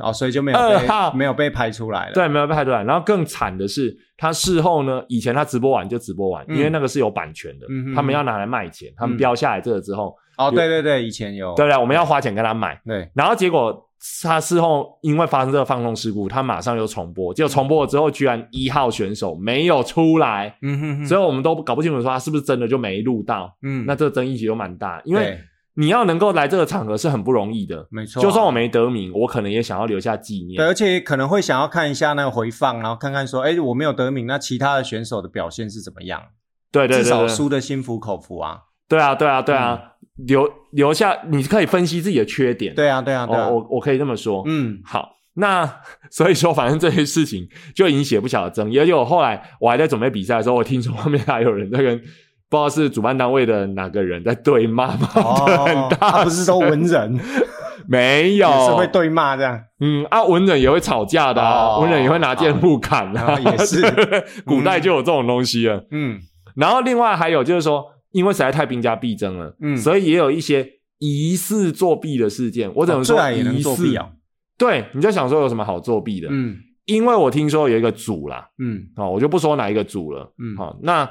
[0.00, 2.82] 哦，所以就没有 二号被没有被拍出来了。，对，没有被拍出来。
[2.82, 11.78] 然后更惨的是，他事后呢，以前他直播完就直播完，嗯因为那个是有版权的，嗯他们要拿来卖钱，他们嗯标下来这个之后，哦，对对对，以前有，对不对？
[11.80, 13.88] 我们要花钱跟他买，对，然后结果
[14.22, 23.56] 他事后因为发生这个放纵事故，他马上又重播，结果重播了之后，居然一号选手没有出来，嗯哼哼，所以我们都搞不清楚说他是不是真的就没录到。
[23.62, 25.38] 嗯，那这个争议其实都蛮大，因为
[25.76, 27.86] 你要能够来这个场合是很不容易的。
[27.90, 30.66] 没错啊，就算我没得名，我可能也想要留下纪念对，。
[30.66, 36.22] 而且可能会想要看一下那个回放，然后看看说，哎，我没有得名，那其他的选手的表现是怎么样？
[36.70, 38.60] 对对对至少，输的心服口服啊。
[38.86, 39.93] 对啊对啊对啊，
[40.26, 42.74] 留留下你可以分析自己的缺点。
[42.74, 44.42] 对啊，对啊，对啊哦，，我我可以这么说。
[44.46, 45.68] 嗯好，那
[46.10, 48.78] 所以说，反正这些事情就引起了不小的争议。
[48.78, 51.98] 而且我后来我还在准备比赛的时候，我听说后面还有人在跟
[52.48, 57.18] 不知道是主办单位的哪个人在对骂，骂得很哦，大他不是说文人，
[57.88, 59.60] 没有是会对骂这样。
[59.80, 63.82] 嗯啊，文人也会吵架的啊，哦文人也会拿剑互砍啊，哦也是
[64.46, 65.84] 古代就有这种东西了。
[65.90, 66.20] 嗯
[66.54, 69.76] 然后另外还有就是说，因为实在太兵家必争了，嗯。
[69.76, 70.66] 所以也有一些
[70.98, 72.72] 疑似作弊的事件。
[72.74, 73.98] 我只能说疑似？
[74.56, 76.28] 对，你就想说有什么好作弊的？
[76.30, 76.56] 嗯。
[76.86, 78.86] 因为我听说有一个组啦，嗯。
[78.96, 80.56] 哦，我就不说哪一个组了，嗯。
[80.56, 81.10] 好、那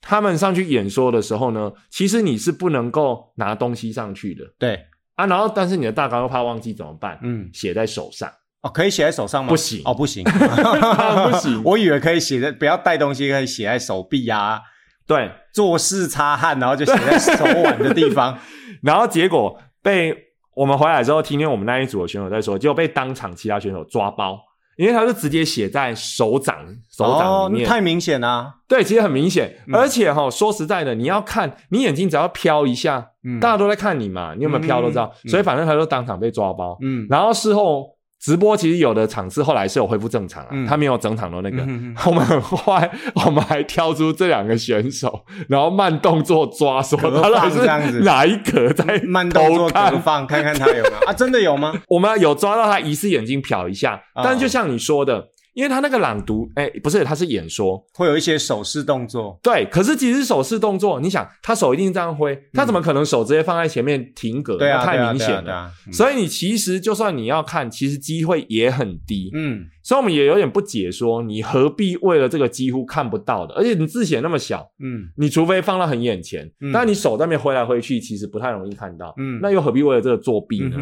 [0.00, 4.44] 他们上去演说的时候呢，其实你是不能够拿东西上去的。
[4.58, 7.20] 对，啊，然后但是你的大纲又怕忘记怎么办？
[7.22, 7.48] 嗯。
[7.52, 8.28] 写在手上，
[8.62, 9.50] 哦，可以写在手上吗？
[9.50, 9.80] 不行。
[9.84, 11.62] 哦，不行， 不行。
[11.64, 14.60] 我以为可以写在，不要带东西，可以写在手臂啊，
[15.06, 18.38] 对，做事擦汗，然后就写在手腕的地方。
[18.82, 20.16] 然后结果被
[20.54, 24.38] 我们回来之后，听见我们那一组的选手在说，结果被当场其他选手抓包，
[24.76, 26.56] 因为他就直接写在手掌
[26.90, 28.54] 手掌哦里，面，太明显啦。
[28.66, 29.74] 对，其实很明显，嗯。
[29.74, 33.38] 而且哈、说实在的，你要看你眼睛只要飘一下，嗯。
[33.38, 35.28] 大家都在看你嘛，你有没有飘都知道，嗯。
[35.30, 36.76] 所以反正他就当场被抓包。
[36.80, 37.06] 嗯。
[37.10, 37.90] 然后事后
[38.22, 41.56] 直播其实有的场次后来是有恢复正常啊，嗯他没有整场都那个。
[41.66, 42.88] 嗯 我们很坏，
[43.26, 51.12] 我们还挑出这两个选手，然后慢动作抓，说隔他到底放这样子是哪一格在慢动作投放，看看他有没有啊？
[51.12, 51.74] 真的有吗？
[51.88, 59.38] 我们有抓到他疑似眼睛瞟一下，哦但就像你说的，因为他那个朗读，哎，不是，他是演说，会有一些手势动作。
[59.42, 64.56] 对，可是其实手势动作，你想，他手一定这样挥，他怎么可能手直接放在前面停格？
[64.56, 65.70] 对啊，太明显了。
[65.92, 69.30] 所以你其实就算你要看，其实机会也很低。
[69.34, 79.12] 嗯，所以我们也有点不解，说你何必为了这个几乎看不到的，而且你字写那么小，嗯，你除非放到很眼前，但你手在那边挥来挥去，其实不太容易看到。
[79.18, 80.76] 嗯，那又何必为了这个作弊呢？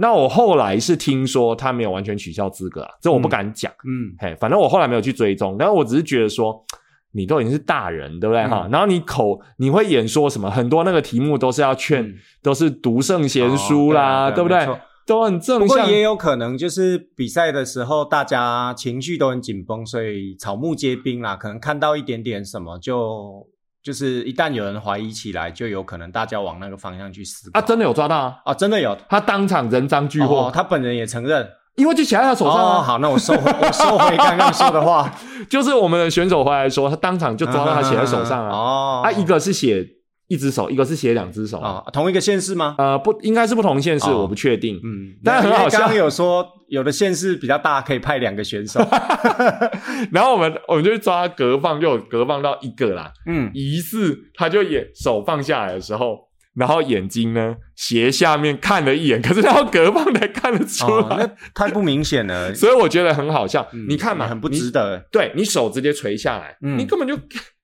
[0.00, 3.72] 那我后来是听说他没有完全取消资格啊，这我不敢讲。
[3.84, 6.64] 嗯，嘿，反正我后来没有去追踪，然后我只是觉得说，
[7.10, 8.68] 你都已经是大人，对不对哈？
[8.70, 10.48] 然后你口你会演说什么？
[10.48, 14.66] 很多那个题目都是要劝，都是读圣贤书啦，对不对？
[15.04, 15.66] 都很正向。
[15.66, 23.48] 不过也有可能就是比赛的时候大家情绪都很紧绷，所以草木皆兵啦，可能看到一点点什么就。
[23.88, 27.58] 就是一旦有人怀疑起来，就有可能大家往那个方向去思考。
[27.58, 28.36] 啊，真的有抓到啊！
[28.44, 32.82] 啊，真的有，他当场人赃俱获，他本人也承认，因为就写在他手上啊。
[32.82, 35.10] 好，那我收回，我收回刚刚说的话，
[35.48, 38.50] 就是我们的选手回来说，他当场就抓到他写在手上啊。
[38.52, 39.88] 哦，他一个是写。
[40.28, 42.74] 一只手，一个是写两只手啊，同一个县市吗？
[42.78, 44.76] 呃，不应该是不同县市，我不确定。
[44.84, 45.78] 嗯， 但很好笑。
[45.78, 48.78] 刚刚有说有的县市比较大，可以派两个选手。
[50.12, 53.10] 然后我们我们就抓隔放，就有隔放到一个啦。
[53.26, 56.18] 嗯，疑似他就眼手放下来的时候，
[56.54, 62.54] 然后眼睛呢斜下面看了一眼，可是他隔放才看得出来，那太不明显了。
[62.54, 63.66] 所以我觉得很好笑。
[63.88, 65.02] 你看嘛，很不值得。
[65.10, 67.18] 对你手直接垂下来，你根本就。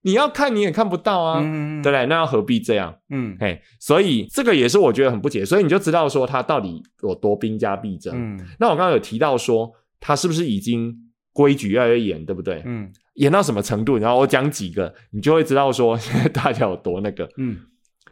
[0.07, 2.05] 你要看你也看不到啊，对不对？
[2.07, 2.95] 那要何必这样？
[3.09, 8.13] 嗯，嘿，所以这个也是我觉得很不解，所以你就知道说他到底有多兵家必争。
[8.15, 10.95] 嗯，那我刚刚有提到说他是不是已经
[11.33, 12.63] 规矩越来越严，对不对？
[12.67, 13.97] 嗯，严到什么程度？
[13.97, 17.27] 然后我讲几个，你就会知道说现 在大家有多那个。
[17.39, 17.57] 嗯，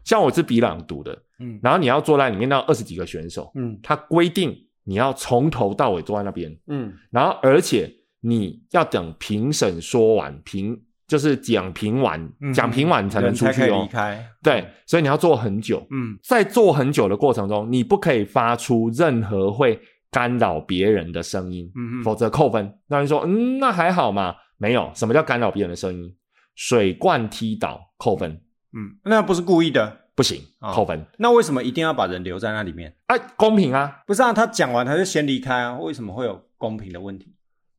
[0.02, 10.80] 像我是比朗读的，嗯，然后你要坐在里面那二十几个选手，嗯，他规定你要从头到尾坐在那边，嗯，然后而且你要等评审说完评。
[11.06, 13.82] 就是讲评完，讲评完才能出去哦。
[13.82, 15.86] 离开，对，所以你要做很久。
[15.90, 19.78] 嗯，在做很久的过程中，你不可以发出任何会
[20.10, 22.78] 干扰别人的声音，嗯否则扣分。
[22.88, 26.14] 那人说，嗯，那还好嘛，没有什么叫干扰别人的声音，
[26.54, 28.40] 水罐踢倒扣分。
[28.74, 31.04] 嗯，那不是故意的，不行，扣分。
[31.18, 32.94] 那为什么一定要把人留在那里面？
[33.06, 37.31] 啊，公平啊，不是啊，他讲完他就先离开啊，为什么会有公平的问题？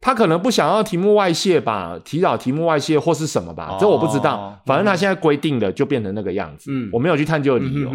[0.03, 4.61] 他可能不想要题目外泄吧，提早题目外泄或是什么吧，这我不知道。
[4.65, 6.69] 反正他现在规定的就变成那个样子。
[6.69, 7.89] 嗯，我没有去探究理由。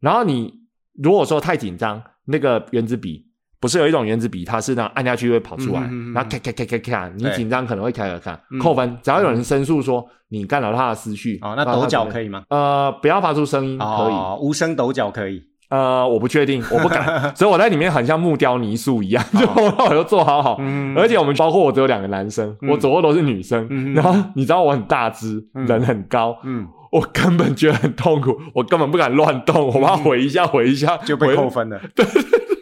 [0.00, 0.52] 然后你
[1.00, 3.24] 如果说太紧张，那个原子笔
[3.60, 5.80] 不是有一种原子笔，它是那按下去会跑出来，
[6.12, 8.98] 然后咔咔咔咔咔，你紧张可能会咔咔咔扣分。
[9.00, 12.42] 只要有人申诉说你干扰他的思绪，哦，那抖脚可以吗？
[12.48, 15.42] 呃，不要发出声音，可以，无声抖脚可以。
[15.74, 19.46] 呃，我不确定， 我不敢，所以我在里面很像木雕泥塑一样，就
[19.84, 20.56] 我就做好好。
[20.96, 23.92] 而且我们包括我只有两个男生，我左右都是女生。
[23.94, 31.80] 然后你知道我很大只，人很高，嗯，我根本觉得很痛苦，我根本不敢乱动，我怕回一下回一下就被扣分了。
[31.96, 32.06] 对。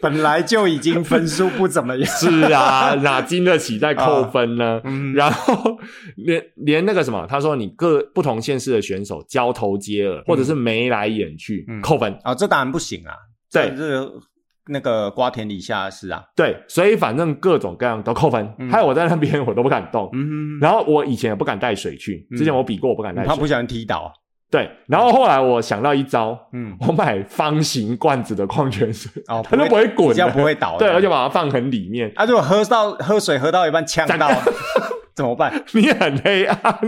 [0.03, 4.81] 本来就已经分数不怎么样， 是啊，哪经得起再扣分呢？
[5.15, 5.77] 然后
[6.17, 13.15] 连连那个什么，他说你各不同县市的选手交头接耳，或者是眉来眼去，扣分啊，这当然不行啊。
[13.49, 14.11] 对，这
[14.67, 16.21] 那个瓜田李下的事啊。
[16.35, 18.53] 对，所以反正各种各样都扣分。
[18.69, 20.11] 还有我在那边我都不敢动，
[20.59, 24.11] 然后我以前也不敢带水去，之前我比过我不敢带，他不小心踢倒。
[24.53, 32.11] 对，然后后来我想到一招，嗯，我买方形罐子的矿泉水，哦， 它就不会滚，不会倒，对，而且把它放很里面。
[32.15, 34.29] 啊，如果喝到喝水喝到一半呛到，
[35.15, 35.63] 怎么办？
[35.73, 36.79] 你很黑暗，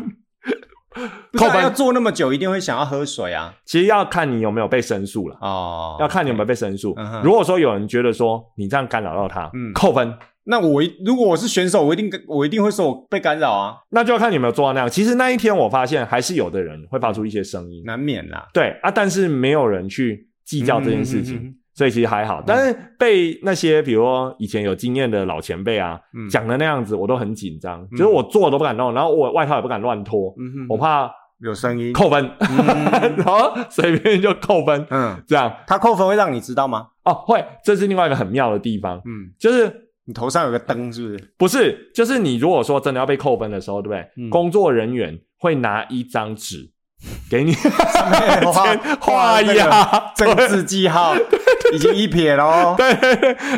[1.36, 3.56] 扣分要做那么久，一定会想要喝水啊。
[3.66, 6.96] 其实要看你有没有被申诉了哦，要看你有没有被申诉。
[7.24, 10.14] 如果说有人觉得说你这样干扰到他，嗯，扣分。
[10.48, 13.78] 那我如果我是选手，我一定我一定会说我被干扰啊。
[13.90, 14.88] 那就要看你有没有做到那样。
[14.90, 18.48] 其实那一天我发现还是有的人会发出一些声音，难免啦。
[18.54, 22.44] 对啊，但是没有人去计较这件事情，所以其实还好。
[22.46, 30.32] 但是被那些比如说以前有经验的老前辈啊讲的那样子，我都很紧张，就是我做都不敢动，然后我外套也不敢乱脱，
[30.70, 32.30] 我怕有声音扣分，
[33.18, 34.86] 然后随便就扣分。
[34.92, 36.90] 嗯，这样他扣分会让你知道吗？
[37.04, 39.02] 哦，会，这是另外一个很妙的地方。
[39.06, 39.82] 嗯，就是。
[40.06, 41.34] 你头上有个灯，是不是？
[41.38, 44.30] 不是，就是你如果说真的要被扣分的时候，对不对？
[44.30, 46.70] 工作人员会拿一张纸
[47.30, 51.16] 给你画 画押政治记号，
[51.74, 52.76] 已经一撇喽。
[52.78, 52.86] 对，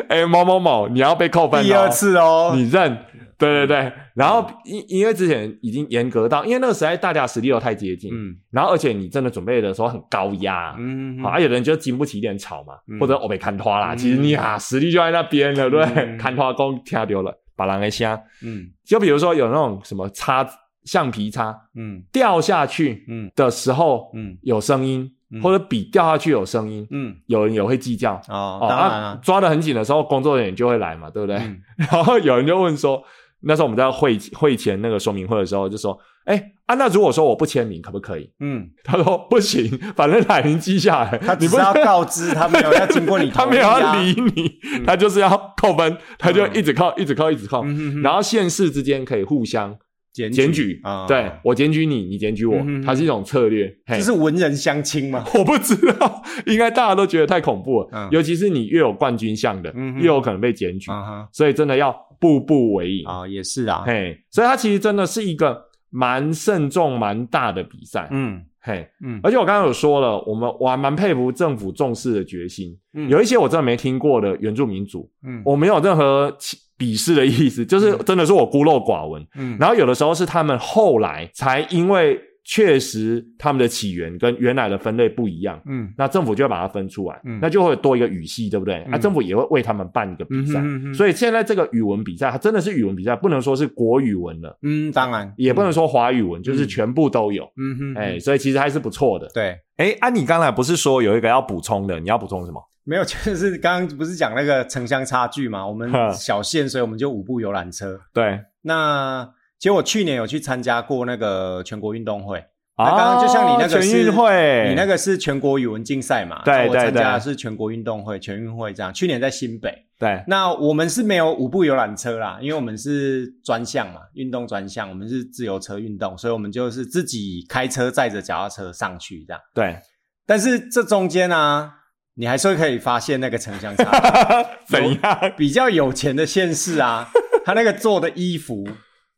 [0.09, 2.97] 哎，某某某，你要被扣分第二次哦，你认。
[3.37, 16.17] 对对对，然后因因为之前已经严格到，因为那个时代大家实力都太接近，嗯，然后而且你真的准备的时候很高压，嗯，好，有的人就经不起一点吵嘛，或者我被砍花啦，其实你啊实力就在那边了，对不对？
[16.17, 18.19] 看拖工听丢了，把狼给虾。
[18.43, 18.69] 嗯。
[18.85, 20.47] 就比如说有那种什么叉
[20.85, 22.01] 橡皮擦嗯。
[22.11, 23.29] 掉下去嗯。
[23.35, 24.37] 的时候嗯。
[24.41, 25.41] 有声音，嗯。
[25.41, 28.13] 或者笔掉下去有声音，嗯，有人也会计较。
[28.29, 28.99] 哦，哦，当然啊。
[29.13, 31.35] 了，抓得很紧的时候，工作人员就会来嘛，对不对？
[31.37, 31.61] 嗯。
[31.91, 33.03] 然后有人就问说，
[33.41, 38.29] 那时候我们在会会前那个说明会的时候，就说，哎啊，那如果说我不签名，可不可以？
[38.39, 47.63] 嗯，他说不行，反正他已经记下来，他只是要告知他没有要经过你 他同意啊，没有要理你，他就是要扣分，他就一直扣，一直扣，一直扣。
[48.03, 49.77] 然后县市之间可以互相
[50.11, 53.67] 检检举，啊，对我检举你，你检举我它是一种策略。
[53.85, 60.91] 嘿这是文人相亲嘛，我不知道，应该大家都觉得太恐怖了，嗯尤其是你越有冠军相的，嗯越有可能被检举，
[61.31, 63.05] 所以真的要步步为营。
[63.07, 68.07] 啊也是啊，嘿，所以它其实真的是一个蛮慎重、蛮大的比赛。
[68.11, 72.77] 嗯嘿，嗯而且我刚刚有说了，我们我还蛮佩服政府重视的决心。
[72.93, 76.35] 嗯有一些我真的没听过的原住民族，嗯我没有任何
[76.77, 79.25] 鄙视的意思，就是真的是我孤陋寡闻。
[79.35, 82.19] 嗯然后有的时候是他们后来才因为
[82.49, 88.87] 确实他们的起源跟原来的分类不一样，嗯那政府就要把它分出来，嗯那就会多一个语系，对不对？
[88.89, 90.59] 那、嗯政府也会为他们办一个比赛。
[90.59, 97.43] 嗯哼哼哼所以现在这个语文比赛，它真的是语文比赛，不能说是国语文了，嗯，当然也不能说华语文，就是全部都有。
[97.57, 99.27] 嗯哼，哎、所以其实还是不错的。
[99.33, 101.99] 对，哎，啊，你刚才不是说有一个要补充的？
[101.99, 102.61] 你要补充什么？
[102.85, 105.67] 没有，就是刚刚不是讲那个城乡差距嘛？
[105.67, 107.99] 我们小县，所以我们就五部游览车。
[108.13, 109.29] 对，那
[109.59, 112.43] 其实我去年有去参加过那个全国运动会，
[112.77, 116.43] 那啊刚刚就像你那个全是运会，你那个是全国语文竞赛嘛？
[116.45, 118.93] 对那我参对对加的是全国运动会、全运会这样。
[118.93, 129.41] 去年在新北，对那我们是没有五部游览车啦，因为我们是专项嘛，运动专项，我们是自由车运动，所以我们就是自己开车载着脚踏车上去这样。
[129.55, 129.79] 对，
[130.27, 131.71] 但是这中间呢、
[132.13, 134.49] 你还是会可以发现那个城乡差距。
[134.77, 135.33] 怎样？
[135.35, 137.09] 比较有钱的县市啊，
[137.43, 138.67] 他那个做的衣服，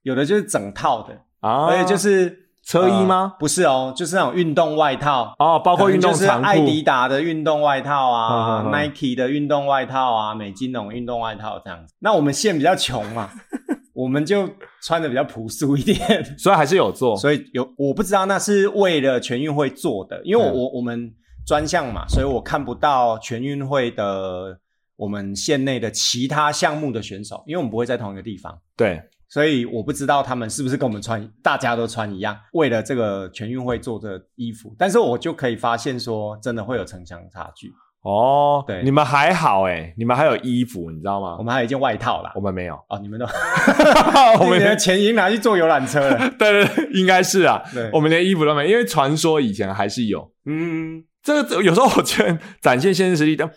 [0.10, 1.68] 有的就是整套的，啊。
[1.68, 3.34] 而且就是车衣吗？
[3.34, 11.94] 呃不是哦，就是那种运动外套，哦，包括运动是艾迪达的运动外套啊嗯嗯嗯，Nike 的运动外套啊，美津浓运动外套这样子。
[12.00, 13.30] 那我们县比较穷嘛，
[13.94, 14.50] 我们就
[14.82, 15.98] 穿的比较朴素一点。
[16.38, 17.16] 所以还是有做。
[17.16, 20.56] 所以有我不知道那是为了全运会做的，因为我、嗯。
[20.56, 21.12] 我我们
[21.46, 24.60] 专项嘛，所以我看不到全运会的
[24.96, 37.72] 我们县内的其他项目的选手，因为我们不会在同一个地方，对，所以我不知道他们是不是跟我们穿，大家都穿一样，为了这个全运会做的衣服，但是我就可以发现说，真的会有城乡差距。
[38.02, 41.36] 哦，对你们还好哎，你们还有衣服，你知道吗？
[41.38, 43.26] 我们还有一件外套啦我，们没有，哦，你们都，
[44.40, 50.32] 我们 你的钱已经拿去坐游览车了， 对对对，应该是啊，对，我们连衣服都没，因为传说以前还是有。
[50.46, 53.50] 嗯这个有时候我觉得展现现实实力的，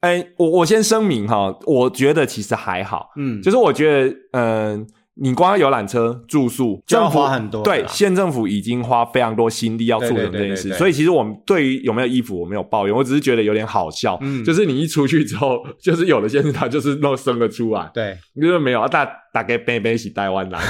[0.00, 4.86] 哎，我我先声明哈，我觉得其实还好，嗯，就是我觉得，嗯、
[5.18, 7.88] 你光游览车住宿，就要政府花很多对啦。
[7.88, 14.18] 县政府已经花非常多心力要促成这件事，所以其实我们对于有没有衣服，我没有抱怨，我只是觉得有点好笑。
[14.20, 14.44] 嗯。
[14.44, 20.60] 就是你一出去之后，就是有的县市它就是都生了出来，对，就是没有啊大大概背背起台湾来，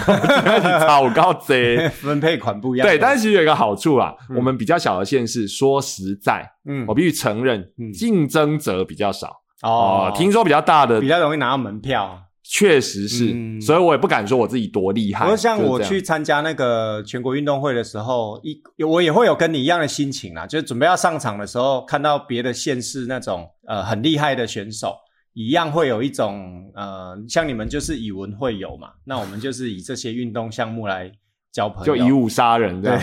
[0.87, 1.89] 超高贼。
[1.89, 4.37] 分配款不一样，对，但是其实有一个好处啦，嗯。
[4.37, 6.85] 我们比较小的县市，说实在，嗯。
[6.87, 9.27] 我必须承认嗯，竞争者比较少。
[9.63, 10.07] 哦。
[10.07, 10.13] 哦。
[10.15, 12.23] 听说比较大的比较容易拿到门票。
[12.49, 15.25] 确实是，嗯所以我也不敢说我自己多厉害。
[15.25, 24.95] 不过像我去参加那个全国运动会的时候，一我也会有跟你一样的心情啦，就是准备要上场的时候，看到别的县市那种呃很厉害的选手，
[25.35, 31.11] 一样会有一种呃，像你们就是以文会友嘛，那我们就是以这些运动项目来
[31.57, 33.01] 交朋友，就以武杀人这样。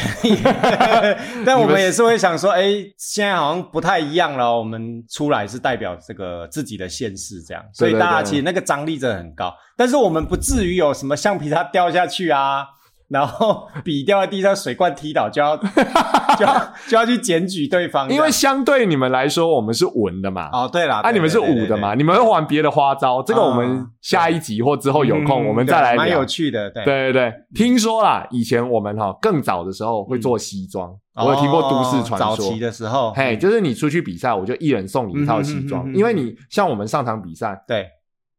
[1.44, 4.60] 但我们也是会想说，哎、现在好像不太一样了哦。
[4.60, 9.52] 我们出来是代表这个自己的县市，这样，所以对对对大家其实那个张力真的很高。
[9.76, 12.68] 但是我们不至于有什么橡皮擦掉下去啊，
[13.10, 26.26] 然后笔掉在地上，水罐踢倒就要就要就要去检举对方，因为相对你们来说，我们是文的嘛，哦对啦，啊，你们是武的嘛，，你们会玩别的花招，这个我们嗯下一集或之后有空嗯我们再来对蛮有聊。
[26.26, 26.84] 趣的，对。
[26.86, 32.60] 对对对，听说啦，以前我们哈更早的时候会做西装，我有听过都市传说哦早期。
[32.60, 37.88] 的时候，嘿，就是你出去比赛，我就一人送你一套西装，因为你像我们上场比赛，对，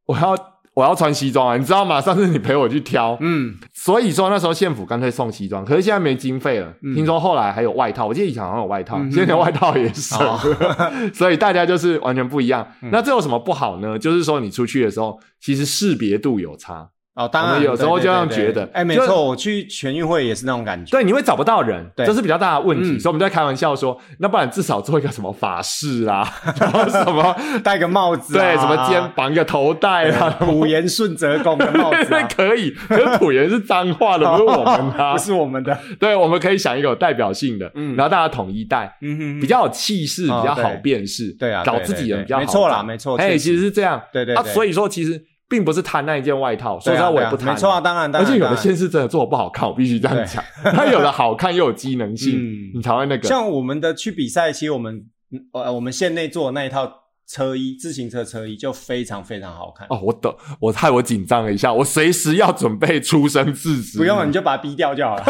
[0.06, 0.34] 我要
[0.74, 2.00] 我要穿西装啊，你知道吗？
[2.00, 6.72] 上次你陪我去挑，嗯所以说那时候县府干脆送西装，可是现在没经费了。
[6.82, 10.40] 嗯听说后来还有外套，我记得以前好像有外套，嗯现在连外套也省了，
[11.14, 12.66] 所以大家就是完全不一样。
[12.82, 13.98] 嗯那这有什么不好呢？
[13.98, 16.88] 就是说你出去的时候，其实识别度有差。
[17.14, 20.90] 哦，当然有时候就这样觉得哎，没就错，我去全运会也是那种感觉。
[20.90, 22.90] 对，你会找不到人，对这是比较大的问题。
[22.90, 32.70] 嗯所以我们在开玩笑说，那不然至少做一个什么法式啊，然后什么 戴个帽子、啊，对，什么肩膀一个头戴啊，普贤顺泽公的帽子、啊，可以。
[32.88, 35.18] 可是普元是脏话的，不是我们的啊不。
[35.18, 35.78] 是我们的。
[36.00, 50.42] 对，我们可以想一个有代表性的，嗯然后大家统一戴，嗯哼比较有气势，比哦较好辨识，对啊搞自己人比较好没错啦找没错哎，其实是这样，啊，对对啊所以说其实并不是贪那一件外套，说实在对啊对啊我也不贪，没错啊，当然，当然而且有的当然县市真的做的不好看，我必须这样讲，
[50.74, 53.28] 它有的好看又有机能性，嗯你才会那个。
[53.28, 55.04] 像我们的去比赛，其实我们
[55.52, 56.90] 呃我们县内做的那一套
[57.26, 59.86] 车衣，自行车车衣就非常非常好看。
[59.90, 63.98] 哦，我懂，我害我紧张了一下，我随时要准备出生制止。
[63.98, 65.24] 不用了，你就把它逼掉就好了，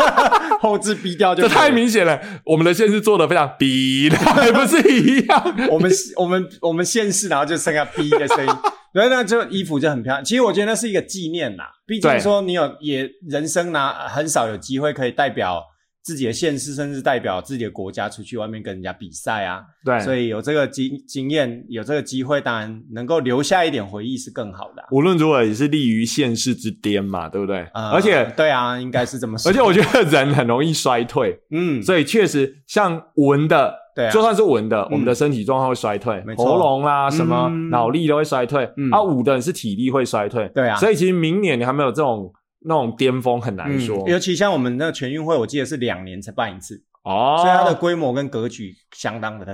[0.60, 5.54] 后置逼掉就这太明显了，我们的县市做的非常逼，还不是一样？
[5.70, 8.52] 我们我们我们县市，然后就剩下逼的声音，
[8.92, 10.24] 然后那就衣服就很漂亮。
[10.24, 15.62] 其实我觉得那是一个纪念啦，毕竟说你有也人生拿很少有机会可以代表
[16.02, 19.62] 自己的县市，甚至代表自己的国家出去外面跟人家比赛啊。
[19.84, 27.58] 对，所以有这个经经验，有这个机会，当然能够留下一点回忆是更好的啊、无论如何也是立于县市之巅嘛，对不对？
[27.74, 29.50] 呃而且对啊，应该是这么说。
[29.50, 34.10] 而且我觉得人很容易衰退，嗯，所以确实像文的，对啊。
[34.10, 37.68] 就算是文的，嗯我们的身体状况会衰退，喉咙啦、什么嗯。
[37.70, 38.70] 脑力都会衰退。
[38.76, 38.90] 嗯。
[38.92, 40.76] 啊，武的人是体力会衰退，对啊。
[40.76, 44.04] 所以其实明年你还没有这种那种巅峰，很难说。
[44.06, 44.12] 嗯。
[44.12, 49.44] 尤其像我们那个全运会，我记得是两年才办一次，哦，所以它的规模跟格局相当的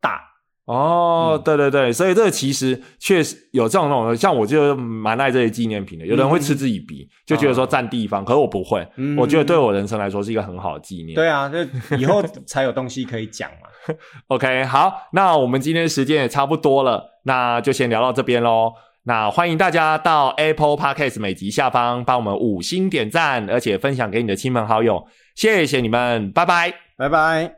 [0.00, 0.20] 大。
[0.66, 6.06] 哦，嗯对对对，所以这个其实确实有这种那种，像我就蛮爱这些纪念品的。
[6.06, 11.14] 有的人会嗤之以鼻，就觉得说占地方，可是我不会，嗯我觉得对我人生来说是一个很好的纪念。
[11.14, 11.58] 对啊，就
[11.96, 13.94] 以后才有东西可以讲嘛。
[14.28, 18.72] OK，好，那我们今天时间也差不多了，那就先聊到这边喽。
[19.04, 25.04] 那欢迎大家到 Apple Podcast 每集下方帮我们五星点赞，而且分享给你的亲朋好友，
[25.34, 26.72] 谢谢你们，拜拜。
[26.96, 27.54] 拜拜。